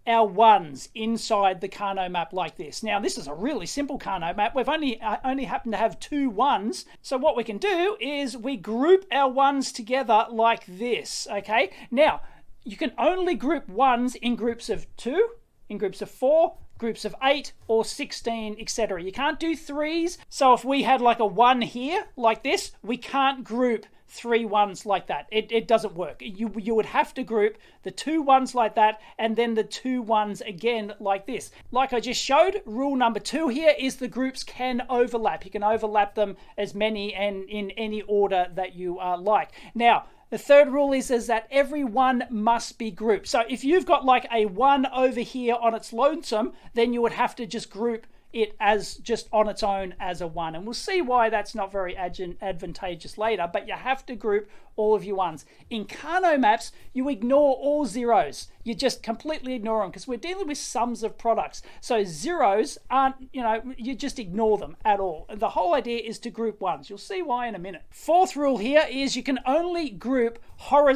our 0.10 0.28
ones 0.28 0.90
inside 0.96 1.62
the 1.62 1.70
Karnaugh 1.70 2.10
map 2.10 2.34
like 2.34 2.58
this. 2.58 2.82
Now, 2.82 3.00
this 3.00 3.18
is 3.18 3.28
a 3.28 3.34
really 3.34 3.68
simple 3.68 4.00
Karnaugh 4.00 4.36
map. 4.36 4.56
We've 4.56 4.68
only 4.68 5.00
uh, 5.00 5.18
only 5.24 5.46
happened 5.46 5.74
to 5.74 5.78
have 5.78 6.00
two 6.00 6.30
ones. 6.30 6.86
So 7.02 7.18
what 7.18 7.38
we 7.38 7.44
can 7.44 7.60
do 7.60 7.96
is 8.02 8.36
we 8.36 8.58
group 8.58 9.06
our 9.12 9.32
ones 9.32 9.72
together 9.72 10.26
like 10.32 10.66
this, 10.66 11.28
okay? 11.32 11.72
Now, 11.92 12.22
you 12.66 12.76
can 12.76 12.92
only 12.98 13.36
group 13.36 13.70
ones 13.70 14.16
in 14.16 14.36
groups 14.36 14.70
of 14.70 14.88
two, 14.98 15.30
in 15.70 15.78
groups 15.78 16.02
of 16.02 16.10
four, 16.10 16.58
groups 16.80 17.06
of 17.06 17.14
8 17.22 17.54
or 17.68 17.86
16, 17.86 18.56
etc. 18.60 19.04
You 19.04 19.12
can't 19.12 19.40
do 19.40 19.56
threes. 19.56 20.18
So 20.30 20.54
if 20.54 20.66
we 20.66 20.84
had 20.84 21.02
like 21.02 21.20
a 21.20 21.26
1 21.26 21.62
here, 21.62 22.08
like 22.16 22.42
this, 22.42 22.72
we 22.82 22.98
can't 22.98 23.44
group 23.44 23.86
three 24.10 24.44
ones 24.44 24.86
like 24.86 25.08
that. 25.08 25.28
It, 25.32 25.52
it 25.52 25.68
doesn't 25.68 25.96
work. 25.96 26.22
You, 26.22 26.52
you 26.58 26.76
would 26.76 26.88
have 26.88 27.14
to 27.14 27.24
group 27.24 27.58
the 27.84 27.92
two 27.92 28.22
ones 28.22 28.56
like 28.56 28.76
that 28.76 29.00
and 29.18 29.36
then 29.36 29.54
the 29.54 29.64
two 29.64 30.02
ones 30.02 30.42
again 30.42 30.94
like 31.00 31.26
this. 31.28 31.52
Like 31.72 31.94
I 31.94 32.00
just 32.00 32.22
showed, 32.22 32.62
rule 32.66 32.96
number 32.96 33.20
two 33.20 33.48
here 33.48 33.74
is 33.78 33.96
the 33.96 34.08
groups 34.08 34.44
can 34.44 34.82
overlap. 34.90 35.46
You 35.46 35.52
can 35.52 35.64
overlap 35.64 36.16
them 36.16 36.38
as 36.58 36.74
many 36.74 37.14
and 37.14 37.48
in 37.50 37.72
any 37.72 38.02
order 38.02 38.48
that 38.56 38.76
you 38.76 39.00
uh, 39.00 39.18
like. 39.18 39.52
Now, 39.76 40.06
the 40.30 40.38
third 40.38 40.70
rule 40.70 40.94
is, 40.94 41.10
is 41.10 41.28
that 41.28 41.48
every 41.50 41.84
one 41.84 42.24
must 42.30 42.78
be 42.78 42.92
grouped. 42.92 43.28
So 43.28 43.44
if 43.50 43.64
you've 43.64 43.86
got 43.86 44.06
like 44.06 44.28
a 44.32 44.46
one 44.46 44.86
over 44.88 45.22
here 45.22 45.56
on 45.60 45.74
its 45.74 45.92
lonesome, 45.92 46.54
then 46.76 46.94
you 46.94 47.02
would 47.02 47.14
have 47.14 47.36
to 47.38 47.48
just 47.48 47.72
group 47.72 48.06
it 48.32 48.56
as 48.60 48.96
just 48.96 49.28
on 49.32 49.48
its 49.50 49.64
own 49.64 49.96
as 50.00 50.22
a 50.22 50.28
one. 50.28 50.56
And 50.56 50.66
we'll 50.66 50.74
see 50.74 51.02
why 51.02 51.30
that's 51.30 51.56
not 51.56 51.72
very 51.72 51.98
advantageous 51.98 53.18
later, 53.18 53.50
but 53.52 53.68
you 53.68 53.74
have 53.74 54.06
to 54.06 54.16
group 54.16 54.50
all 54.80 54.96
of 54.96 55.04
your 55.04 55.18
ones. 55.18 55.46
In 55.70 55.84
Karnaugh 55.84 56.40
maps, 56.40 56.72
you 56.94 57.10
ignore 57.10 57.56
all 57.56 57.86
zeros. 57.86 58.48
You 58.64 58.74
just 58.74 59.04
completely 59.04 59.54
ignore 59.54 59.82
them 59.82 59.90
because 59.90 60.08
we're 60.08 60.18
dealing 60.18 60.48
with 60.48 60.58
sums 60.58 61.04
of 61.04 61.18
products. 61.18 61.62
So 61.82 62.04
zeros 62.06 62.78
aren't, 62.90 63.16
you 63.34 63.42
know, 63.42 63.62
you 63.78 63.94
just 63.94 64.20
ignore 64.20 64.58
them 64.58 64.78
at 64.86 65.00
all. 65.00 65.28
The 65.34 65.50
whole 65.50 65.74
idea 65.74 66.00
is 66.00 66.20
to 66.20 66.30
group 66.30 66.62
ones. 66.62 66.90
You'll 66.90 66.98
see 66.98 67.22
why 67.22 67.48
in 67.48 67.56
a 67.56 67.60
minute. 67.60 67.84
Fourth 67.90 68.36
rule 68.36 68.58
here 68.58 68.86
is 68.90 69.16
you 69.16 69.24
can 69.24 69.40
only 69.46 69.90
group 69.90 70.40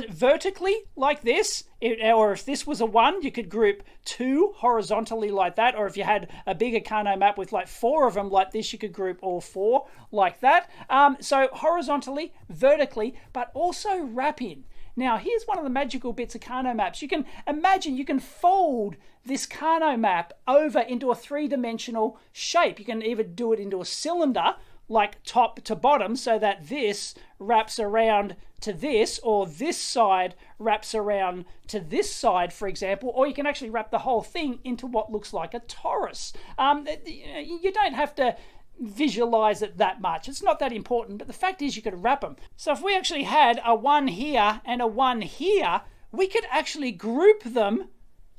vertically 0.10 0.76
like 0.96 1.22
this, 1.22 1.64
or 1.82 2.34
if 2.34 2.46
this 2.46 2.68
was 2.68 2.80
a 2.82 2.86
one, 2.86 3.22
you 3.22 3.32
could 3.32 3.50
group 3.50 3.84
two 4.06 4.54
horizontally 4.58 5.32
like 5.32 5.56
that, 5.56 5.76
or 5.76 5.88
if 5.88 5.98
you 5.98 6.04
had 6.04 6.30
a 6.46 6.54
bigger 6.54 6.80
Karnaugh 6.80 7.18
map 7.18 7.38
with 7.38 7.52
like 7.52 7.68
four 7.68 8.08
of 8.08 8.14
them 8.14 8.30
like 8.30 8.52
this, 8.52 8.72
you 8.72 8.80
could 8.80 8.94
group 8.94 9.20
all 9.22 9.42
four 9.42 9.88
like 10.12 10.40
that. 10.42 10.70
Um, 10.90 11.18
so 11.20 11.50
horizontally, 11.52 12.34
vertically, 12.50 13.16
but 13.32 13.52
also 13.54 13.73
wrapping. 13.86 14.66
Now, 14.96 15.18
here's 15.18 15.46
one 15.46 15.58
of 15.58 15.64
the 15.64 15.70
magical 15.70 16.14
bits 16.14 16.36
of 16.36 16.42
Karnaugh 16.42 16.76
maps. 16.76 17.02
You 17.02 17.08
can 17.08 17.26
imagine 17.48 17.98
you 17.98 18.06
can 18.06 18.20
fold 18.20 18.96
this 19.26 19.48
Karnaugh 19.48 20.00
map 20.00 20.34
over 20.48 20.80
into 20.80 21.10
a 21.10 21.16
three 21.16 21.48
dimensional 21.48 22.20
shape. 22.32 22.80
You 22.80 22.86
can 22.86 23.02
even 23.02 23.34
do 23.34 23.54
it 23.54 23.60
into 23.60 23.82
a 23.82 23.86
cylinder, 23.86 24.56
like 24.88 25.24
top 25.24 25.62
to 25.62 25.76
bottom, 25.76 26.16
so 26.16 26.38
that 26.38 26.68
this 26.68 27.16
wraps 27.40 27.80
around 27.80 28.36
to 28.62 28.72
this, 28.72 29.20
or 29.24 29.48
this 29.48 29.78
side 29.78 30.36
wraps 30.60 30.94
around 30.94 31.46
to 31.68 31.80
this 31.80 32.14
side, 32.14 32.54
for 32.54 32.68
example, 32.68 33.12
or 33.16 33.28
you 33.28 33.34
can 33.34 33.48
actually 33.48 33.70
wrap 33.70 33.90
the 33.92 34.00
whole 34.00 34.22
thing 34.22 34.60
into 34.64 34.86
what 34.86 35.12
looks 35.12 35.34
like 35.34 35.54
a 35.54 35.60
torus. 35.62 36.34
Um, 36.58 36.88
you 37.06 37.72
don't 37.74 37.94
have 37.94 38.14
to 38.16 38.38
visualize 38.80 39.62
it 39.62 39.78
that 39.78 40.02
much. 40.02 40.28
It's 40.28 40.44
not 40.44 40.60
that 40.60 40.74
important, 40.74 41.18
but 41.18 41.28
the 41.28 41.34
fact 41.34 41.62
is 41.62 41.76
you 41.76 41.82
could 41.82 42.04
wrap 42.04 42.22
them. 42.22 42.36
So 42.56 42.72
if 42.72 42.82
we 42.82 42.96
actually 42.96 43.24
had 43.24 43.62
a 43.66 43.76
1 43.76 44.08
here 44.08 44.62
and 44.66 44.82
a 44.82 44.88
1 44.88 45.22
here, 45.22 45.82
we 46.12 46.28
could 46.28 46.46
actually 46.52 46.92
group 46.92 47.44
them 47.44 47.90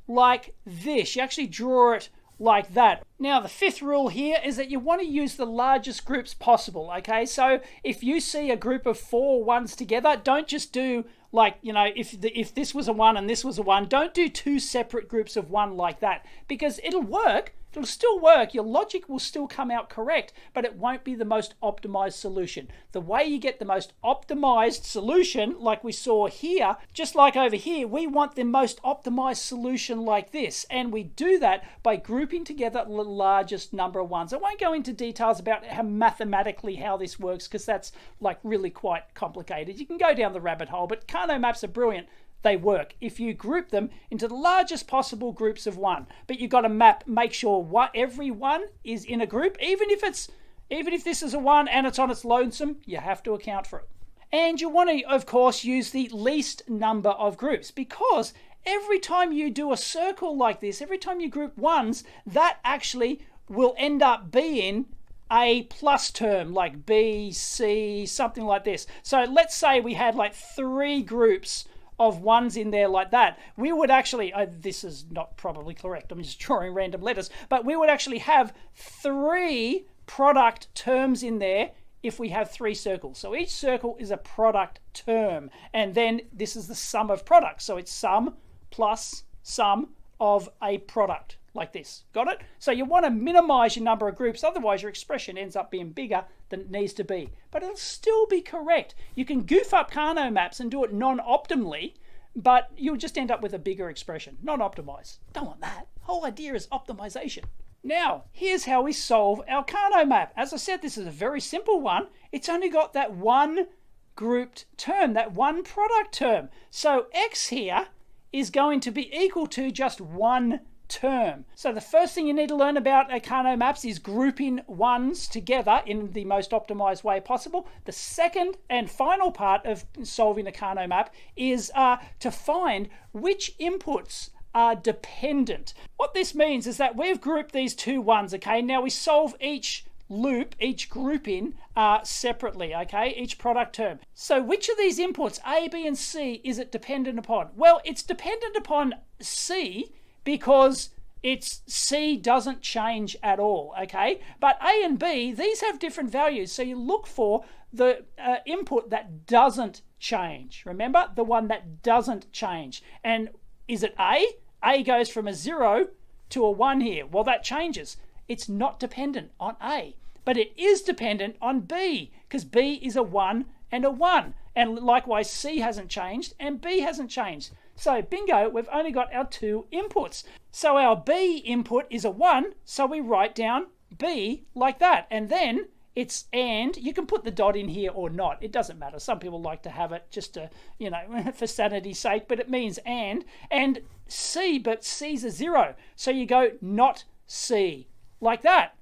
like 0.07 0.55
this. 0.65 1.15
You 1.15 1.21
actually 1.21 1.47
draw 1.47 1.93
it 1.93 2.09
like 2.37 2.73
that. 2.73 3.05
Now, 3.17 3.39
the 3.39 3.49
fifth 3.49 3.81
rule 3.81 4.09
here 4.09 4.37
is 4.43 4.57
that 4.57 4.69
you 4.69 4.79
want 4.79 5.01
to 5.01 5.07
use 5.07 5.35
the 5.35 5.45
largest 5.45 6.05
groups 6.05 6.33
possible, 6.33 6.91
okay? 6.97 7.25
So 7.25 7.61
if 7.83 8.03
you 8.03 8.19
see 8.19 8.51
a 8.51 8.57
group 8.57 8.85
of 8.85 8.99
four 8.99 9.43
ones 9.43 9.75
together, 9.75 10.19
don't 10.21 10.47
just 10.47 10.73
do 10.73 11.05
like, 11.31 11.57
you 11.61 11.73
know, 11.73 11.87
if 11.95 12.19
the, 12.19 12.37
if 12.37 12.53
this 12.53 12.73
was 12.73 12.87
a 12.87 12.93
one 12.93 13.17
and 13.17 13.29
this 13.29 13.43
was 13.43 13.57
a 13.57 13.61
one, 13.61 13.87
don't 13.87 14.13
do 14.13 14.29
two 14.29 14.59
separate 14.59 15.07
groups 15.07 15.35
of 15.35 15.49
one 15.49 15.75
like 15.75 15.99
that 15.99 16.25
because 16.47 16.79
it'll 16.83 17.01
work, 17.01 17.53
It'll 17.75 17.85
still 17.85 18.19
work, 18.19 18.53
your 18.53 18.63
logic 18.63 19.09
will 19.09 19.19
still 19.19 19.47
come 19.47 19.69
out 19.69 19.89
correct, 19.89 20.31
but 20.53 20.63
it 20.63 20.77
won't 20.77 21.03
be 21.03 21.13
the 21.13 21.25
most 21.25 21.55
optimized 21.61 22.13
solution. 22.13 22.69
The 22.93 23.01
way 23.01 23.25
you 23.25 23.37
get 23.37 23.59
the 23.59 23.65
most 23.65 23.91
optimized 24.03 24.83
solution, 24.83 25.59
like 25.59 25.83
we 25.83 25.91
saw 25.91 26.27
here, 26.27 26.77
just 26.93 27.15
like 27.15 27.35
over 27.35 27.55
here, 27.55 27.87
we 27.87 28.07
want 28.07 28.35
the 28.35 28.43
most 28.43 28.81
optimized 28.83 29.43
solution 29.45 30.05
like 30.05 30.31
this. 30.31 30.65
And 30.69 30.93
we 30.93 31.03
do 31.03 31.37
that 31.39 31.65
by 31.83 31.97
grouping 31.97 32.45
together 32.45 32.83
the 32.85 32.91
largest 32.91 33.73
number 33.73 33.99
of 33.99 34.09
ones. 34.09 34.31
I 34.31 34.37
won't 34.37 34.59
go 34.59 34.71
into 34.71 34.93
details 34.93 35.39
about 35.39 35.65
how 35.65 35.83
mathematically 35.83 36.75
how 36.75 36.95
this 36.95 37.19
works 37.19 37.47
because 37.47 37.65
that's 37.65 37.91
like 38.21 38.39
really 38.43 38.69
quite 38.69 39.13
complicated. 39.13 39.79
You 39.79 39.85
can 39.85 39.97
go 39.97 40.13
down 40.13 40.33
the 40.33 40.41
rabbit 40.41 40.69
hole, 40.69 40.87
but 40.87 41.07
Karnaugh 41.07 41.39
maps 41.39 41.63
are 41.63 41.67
brilliant 41.67 42.07
they 42.45 42.55
work 42.55 42.95
if 43.01 43.19
you 43.19 43.33
group 43.33 43.71
them 43.71 43.89
into 44.09 44.29
the 44.29 44.35
largest 44.35 44.87
possible 44.87 45.33
groups 45.33 45.67
of 45.67 45.75
one. 45.75 46.07
But 46.27 46.39
you've 46.39 46.51
got 46.51 46.61
to 46.61 46.69
map, 46.69 47.05
make 47.05 47.33
sure 47.33 47.61
what 47.61 47.91
every 47.93 48.31
one 48.31 48.65
is 48.85 49.03
in 49.03 49.19
a 49.19 49.27
group, 49.27 49.57
even 49.61 49.89
if 49.89 50.03
it's 50.03 50.29
even 50.69 50.93
if 50.93 51.03
this 51.03 51.21
is 51.21 51.33
a 51.33 51.39
one 51.39 51.67
and 51.67 51.85
it's 51.85 51.99
on 51.99 52.09
its 52.09 52.23
lonesome, 52.23 52.77
you 52.85 52.97
have 52.97 53.21
to 53.23 53.33
account 53.33 53.67
for 53.67 53.79
it. 53.79 53.89
And 54.31 54.59
you 54.59 54.69
want 54.69 54.89
to, 54.89 55.03
of 55.03 55.25
course, 55.25 55.63
use 55.63 55.91
the 55.91 56.09
least 56.09 56.67
number 56.69 57.11
of 57.11 57.37
groups 57.37 57.69
because 57.71 58.33
every 58.65 58.99
time 58.99 59.31
you 59.31 59.51
do 59.51 59.71
a 59.71 59.77
circle 59.77 60.35
like 60.35 60.61
this, 60.61 60.81
every 60.81 60.97
time 60.97 61.19
you 61.19 61.29
group 61.29 61.57
ones, 61.57 62.03
that 62.25 62.59
actually 62.63 63.21
will 63.47 63.75
end 63.77 64.01
up 64.01 64.31
being 64.31 64.87
a 65.31 65.63
plus 65.63 66.11
term 66.11 66.53
like 66.53 66.85
B, 66.85 67.31
C, 67.31 68.05
something 68.05 68.45
like 68.45 68.63
this. 68.63 68.87
So 69.03 69.23
let's 69.23 69.55
say 69.55 69.79
we 69.79 69.93
had 69.93 70.15
like 70.15 70.33
three 70.33 71.01
groups 71.01 71.65
of 71.99 72.21
ones 72.21 72.57
in 72.57 72.71
there 72.71 72.87
like 72.87 73.11
that, 73.11 73.39
we 73.57 73.71
would 73.71 73.89
actually, 73.89 74.33
uh, 74.33 74.45
this 74.49 74.83
is 74.83 75.05
not 75.09 75.37
probably 75.37 75.73
correct, 75.73 76.11
I'm 76.11 76.21
just 76.21 76.39
drawing 76.45 76.73
random 76.73 77.01
letters, 77.01 77.29
but 77.49 77.65
we 77.65 77.75
would 77.75 77.89
actually 77.89 78.19
have 78.19 78.53
three 78.73 79.85
product 80.05 80.73
terms 80.75 81.23
in 81.23 81.39
there 81.39 81.71
if 82.03 82.19
we 82.19 82.29
have 82.29 82.51
three 82.51 82.75
circles. 82.75 83.17
So 83.17 83.35
each 83.35 83.49
circle 83.49 83.97
is 83.99 84.11
a 84.11 84.17
product 84.17 84.79
term, 84.93 85.49
and 85.73 85.95
then 85.95 86.21
this 86.31 86.55
is 86.55 86.67
the 86.67 86.75
sum 86.75 87.09
of 87.09 87.25
products. 87.25 87.65
So 87.65 87.77
it's 87.77 87.91
sum 87.91 88.35
plus 88.69 89.23
sum 89.41 89.89
of 90.19 90.49
a 90.61 90.77
product 90.79 91.37
like 91.55 91.73
this. 91.73 92.03
Got 92.13 92.27
it? 92.27 92.41
So 92.59 92.71
you 92.71 92.85
want 92.85 93.05
to 93.05 93.11
minimize 93.11 93.75
your 93.75 93.85
number 93.85 94.07
of 94.07 94.15
groups, 94.15 94.43
otherwise 94.43 94.81
your 94.81 94.89
expression 94.89 95.37
ends 95.37 95.55
up 95.55 95.71
being 95.71 95.91
bigger 95.91 96.25
than 96.49 96.61
it 96.61 96.71
needs 96.71 96.93
to 96.93 97.03
be. 97.03 97.31
But 97.51 97.63
it'll 97.63 97.75
still 97.77 98.27
be 98.27 98.41
correct. 98.41 98.95
You 99.15 99.25
can 99.25 99.43
goof 99.43 99.73
up 99.73 99.91
Karnaugh 99.91 100.31
maps 100.31 100.59
and 100.59 100.69
do 100.69 100.83
it 100.83 100.93
non 100.93 101.19
optimally, 101.19 101.93
but 102.35 102.69
you'll 102.77 102.97
just 102.97 103.17
end 103.17 103.31
up 103.31 103.41
with 103.41 103.53
a 103.53 103.59
bigger 103.59 103.89
expression. 103.89 104.37
Non 104.43 104.59
optimized. 104.59 105.17
Don't 105.33 105.47
want 105.47 105.61
that. 105.61 105.87
Whole 106.01 106.25
idea 106.25 106.53
is 106.53 106.67
optimization. 106.67 107.45
Now, 107.83 108.23
here's 108.31 108.65
how 108.65 108.81
we 108.81 108.93
solve 108.93 109.41
our 109.47 109.63
Karnaugh 109.63 110.07
map. 110.07 110.33
As 110.35 110.53
I 110.53 110.57
said, 110.57 110.81
this 110.81 110.97
is 110.97 111.05
a 111.05 111.11
very 111.11 111.39
simple 111.39 111.79
one. 111.79 112.07
It's 112.31 112.49
only 112.49 112.69
got 112.69 112.93
that 112.93 113.13
one 113.13 113.67
grouped 114.15 114.65
term, 114.77 115.13
that 115.13 115.33
one 115.33 115.63
product 115.63 116.13
term. 116.13 116.49
So 116.71 117.07
x 117.13 117.47
here 117.47 117.87
is 118.31 118.49
going 118.49 118.79
to 118.81 118.91
be 118.91 119.15
equal 119.15 119.47
to 119.47 119.71
just 119.71 120.01
one 120.01 120.61
term. 120.87 121.45
So 121.55 121.71
the 121.71 121.81
first 121.81 122.13
thing 122.13 122.27
you 122.27 122.33
need 122.33 122.49
to 122.49 122.55
learn 122.55 122.77
about 122.77 123.09
Karnaugh 123.09 123.57
maps 123.57 123.85
is 123.85 123.99
grouping 123.99 124.61
ones 124.67 125.27
together 125.27 125.81
in 125.85 126.11
the 126.11 126.25
most 126.25 126.51
optimized 126.51 127.03
way 127.03 127.19
possible. 127.19 127.67
The 127.85 127.91
second 127.91 128.57
and 128.69 128.89
final 128.89 129.31
part 129.31 129.65
of 129.65 129.85
solving 130.03 130.47
a 130.47 130.51
Karnaugh 130.51 130.87
map 130.87 131.13
is 131.35 131.71
uh, 131.75 131.97
to 132.19 132.31
find 132.31 132.89
which 133.11 133.57
inputs 133.59 134.29
are 134.53 134.75
dependent. 134.75 135.73
What 135.97 136.13
this 136.13 136.33
means 136.33 136.65
is 136.65 136.77
that 136.77 136.95
we've 136.95 137.19
grouped 137.19 137.51
these 137.53 137.75
two 137.75 137.99
ones, 138.01 138.33
okay? 138.33 138.61
Now 138.61 138.81
we 138.81 138.89
solve 138.89 139.35
each 139.41 139.85
loop, 140.07 140.55
each 140.59 140.89
grouping 140.89 141.55
uh, 141.75 142.03
separately, 142.03 142.73
okay? 142.73 143.13
Each 143.17 143.37
product 143.37 143.75
term. 143.75 143.99
So 144.13 144.41
which 144.41 144.69
of 144.69 144.77
these 144.77 144.99
inputs, 144.99 145.39
A, 145.45 145.67
B, 145.67 145.85
and 145.85 145.97
C, 145.97 146.41
is 146.43 146.57
it 146.57 146.71
dependent 146.71 147.19
upon? 147.19 147.49
Well, 147.55 147.81
it's 147.83 148.03
dependent 148.03 148.55
upon 148.55 148.95
C 149.19 149.91
because 150.25 150.89
it's 151.23 151.61
C 151.65 152.17
doesn't 152.17 152.61
change 152.61 153.15
at 153.23 153.39
all, 153.39 153.73
okay? 153.81 154.19
But 154.41 154.59
A 154.61 154.83
and 154.83 154.99
B, 154.99 155.31
these 155.31 155.61
have 155.61 155.79
different 155.79 156.11
values. 156.11 156.51
So 156.51 156.61
you 156.61 156.77
look 156.77 157.07
for 157.07 157.45
the 157.71 158.03
uh, 158.21 158.37
input 158.45 158.89
that 158.89 159.25
doesn't 159.25 159.81
change. 159.97 160.63
Remember? 160.65 161.09
The 161.15 161.23
one 161.23 161.47
that 161.47 161.81
doesn't 161.81 162.31
change. 162.31 162.83
And 163.03 163.29
is 163.67 163.81
it 163.81 163.95
A? 163.99 164.25
A 164.63 164.83
goes 164.83 165.09
from 165.09 165.27
a 165.27 165.33
0 165.33 165.87
to 166.29 166.45
a 166.45 166.51
1 166.51 166.81
here. 166.81 167.05
Well, 167.05 167.23
that 167.23 167.43
changes. 167.43 167.97
It's 168.27 168.49
not 168.49 168.79
dependent 168.79 169.31
on 169.39 169.55
A, 169.61 169.95
but 170.25 170.37
it 170.37 170.53
is 170.57 170.81
dependent 170.81 171.37
on 171.41 171.61
B 171.61 172.11
because 172.27 172.43
B 172.43 172.79
is 172.81 172.95
a 172.95 173.03
1 173.03 173.45
and 173.71 173.85
a 173.85 173.91
1. 173.91 174.33
And 174.55 174.79
likewise, 174.79 175.29
C 175.29 175.59
hasn't 175.59 175.89
changed 175.89 176.33
and 176.39 176.61
B 176.61 176.79
hasn't 176.79 177.09
changed. 177.09 177.51
So 177.75 178.01
bingo, 178.01 178.49
we've 178.49 178.69
only 178.71 178.91
got 178.91 179.13
our 179.13 179.25
two 179.25 179.67
inputs. 179.71 180.23
So 180.51 180.77
our 180.77 180.95
B 180.95 181.37
input 181.37 181.85
is 181.89 182.05
a 182.05 182.09
1, 182.09 182.53
so 182.63 182.85
we 182.85 183.01
write 183.01 183.35
down 183.35 183.67
B 183.97 184.45
like 184.55 184.79
that. 184.79 185.07
And 185.11 185.29
then 185.29 185.67
it's 185.95 186.25
and. 186.33 186.75
You 186.77 186.93
can 186.93 187.05
put 187.05 187.23
the 187.23 187.31
dot 187.31 187.55
in 187.55 187.67
here 187.67 187.91
or 187.91 188.09
not. 188.09 188.41
It 188.41 188.51
doesn't 188.51 188.79
matter. 188.79 188.99
Some 188.99 189.19
people 189.19 189.41
like 189.41 189.61
to 189.63 189.69
have 189.69 189.91
it 189.91 190.05
just 190.09 190.33
to 190.35 190.49
you 190.77 190.89
know 190.89 191.31
for 191.35 191.47
sanity's 191.47 191.99
sake 191.99 192.27
but 192.27 192.39
it 192.39 192.49
means 192.49 192.79
and. 192.85 193.25
And 193.51 193.81
c 194.07 194.57
but 194.57 194.83
c's 194.83 195.23
a 195.23 195.29
zero. 195.29 195.75
So 195.95 196.11
you 196.11 196.25
go 196.25 196.51
not 196.61 197.03
c 197.27 197.89
like 198.21 198.41
that. 198.43 198.75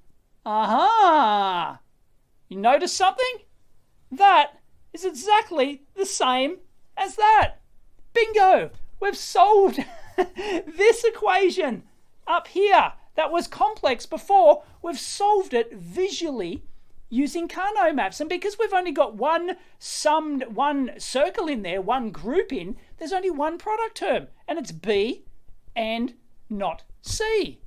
Aha! 0.46 1.70
Uh-huh. 1.72 1.78
you 2.50 2.58
notice 2.58 2.94
something? 2.94 3.38
That 4.12 4.60
is 4.92 5.06
exactly 5.06 5.84
the 5.96 6.06
same 6.06 6.58
as 6.96 7.16
that. 7.16 7.56
Bingo 8.14 8.70
we've 9.04 9.18
solved 9.18 9.84
this 10.18 11.04
equation 11.04 11.84
up 12.26 12.48
here 12.48 12.94
that 13.16 13.32
was 13.32 13.48
complex 13.48 14.06
before 14.06 14.64
we've 14.82 15.00
solved 15.00 15.54
it 15.54 15.74
visually 15.74 16.64
using 17.10 17.48
Karnaugh 17.48 17.94
maps. 17.94 18.22
And 18.22 18.30
because 18.30 18.58
we've 18.58 18.74
only 18.74 18.94
got 18.94 19.16
one 19.16 19.58
summed, 19.78 20.46
one 20.56 20.92
circle 20.98 21.48
in 21.48 21.62
there, 21.62 21.82
one 21.82 22.12
group 22.12 22.52
in, 22.52 22.78
there's 22.98 23.14
only 23.14 23.30
one 23.30 23.58
product 23.58 23.98
term, 23.98 24.28
and 24.48 24.58
it's 24.58 24.72
B 24.72 25.26
and 25.76 26.14
not 26.50 26.84
C. 27.02 27.60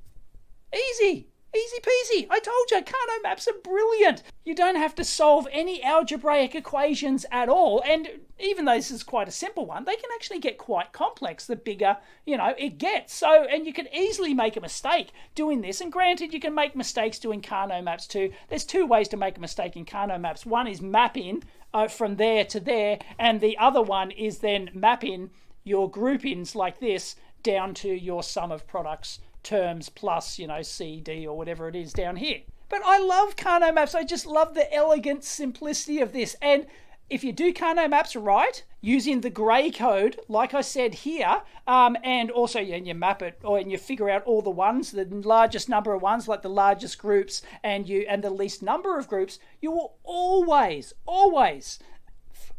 Easy. 0.75 1.29
Easy 1.57 1.79
peasy. 1.81 2.27
I 2.29 2.39
told 2.39 2.71
you, 2.71 2.83
Karnaugh 2.83 3.23
maps 3.23 3.49
are 3.49 3.59
brilliant. 3.63 4.23
You 4.45 4.55
don't 4.55 4.77
have 4.77 4.95
to 4.97 5.05
solve 5.05 5.49
any 5.51 5.83
algebraic 5.83 6.55
equations 6.55 7.25
at 7.33 7.49
all. 7.49 7.83
And 7.87 8.11
even 8.39 8.67
though 8.67 8.75
this 8.75 8.91
is 8.91 9.03
quite 9.03 9.27
a 9.27 9.31
simple 9.33 9.65
one, 9.65 9.85
they 9.85 9.97
can 9.97 10.11
actually 10.15 10.41
get 10.41 10.59
quite 10.59 10.93
complex 10.93 11.47
the 11.47 11.57
bigger, 11.57 11.97
you 12.27 12.37
know, 12.37 12.55
it 12.59 12.77
gets. 12.77 13.15
So, 13.15 13.45
and 13.45 13.65
you 13.65 13.73
can 13.73 13.89
easily 13.95 14.35
make 14.35 14.59
a 14.59 14.61
mistake 14.61 15.13
doing 15.35 15.63
this. 15.63 15.81
And 15.81 15.91
granted, 15.91 16.35
you 16.35 16.41
can 16.41 16.55
make 16.55 16.77
mistakes 16.77 17.19
doing 17.19 17.41
Karnaugh 17.41 17.83
maps 17.83 18.07
too. 18.07 18.33
There's 18.49 18.65
two 18.65 18.85
ways 18.85 19.09
to 19.09 19.17
make 19.17 19.39
a 19.39 19.41
mistake 19.41 19.77
in 19.77 19.87
Karnaugh 19.87 20.21
maps. 20.21 20.45
One 20.45 20.67
is 20.67 20.83
mapping 20.83 21.43
uh, 21.73 21.89
from 21.89 22.17
there 22.17 22.45
to 22.45 22.61
there, 22.61 22.99
and 23.19 23.41
the 23.41 23.57
other 23.57 23.81
one 23.81 24.11
is 24.11 24.39
then 24.39 24.69
mapping 24.75 25.31
your 25.65 25.91
groupings 25.91 26.55
like 26.55 26.81
this 26.81 27.17
down 27.43 27.73
to 27.73 27.89
your 27.89 28.23
sum 28.23 28.53
of 28.53 28.67
products 28.67 29.21
terms 29.47 29.89
plus, 29.89 30.39
you 30.39 30.47
know, 30.47 30.63
C, 30.63 31.01
D, 31.01 31.27
or 31.27 31.37
whatever 31.37 31.69
it 31.69 31.77
is 31.77 31.93
down 31.93 32.17
here. 32.17 32.41
But 32.69 32.83
I 32.85 32.99
love 32.99 33.37
Karnaugh 33.37 33.73
maps. 33.73 33.95
I 33.95 34.03
just 34.03 34.27
love 34.27 34.55
the 34.55 34.73
elegant 34.75 35.23
simplicity 35.23 36.01
of 36.01 36.13
this. 36.13 36.37
And 36.43 36.67
if 37.09 37.23
you 37.23 37.33
do 37.33 37.53
Karnaugh 37.53 37.89
maps 37.89 38.17
right, 38.17 38.65
using 38.81 39.21
the 39.21 39.31
Gray 39.31 39.71
code, 39.71 40.19
like 40.27 40.53
I 40.53 40.63
said 40.63 40.95
here, 40.95 41.43
um, 41.69 41.97
and 42.03 42.31
also 42.33 42.59
yeah, 42.59 42.77
you 42.77 42.95
map 42.95 43.23
it 43.23 43.39
or 43.45 43.59
and 43.59 43.71
you 43.71 43.79
figure 43.79 44.11
out 44.11 44.25
all 44.25 44.43
the 44.43 44.51
ones, 44.51 44.91
the 44.91 45.05
largest 45.05 45.69
number 45.69 45.95
of 45.95 46.03
ones, 46.03 46.27
like 46.27 46.43
the 46.43 46.51
largest 46.51 46.99
groups, 46.99 47.43
and 47.63 47.89
you 47.89 48.05
and 48.09 48.25
the 48.25 48.31
least 48.31 48.63
number 48.63 48.99
of 48.99 49.07
groups, 49.07 49.39
you 49.61 49.71
will 49.71 49.97
always, 50.03 50.93
always 51.07 51.79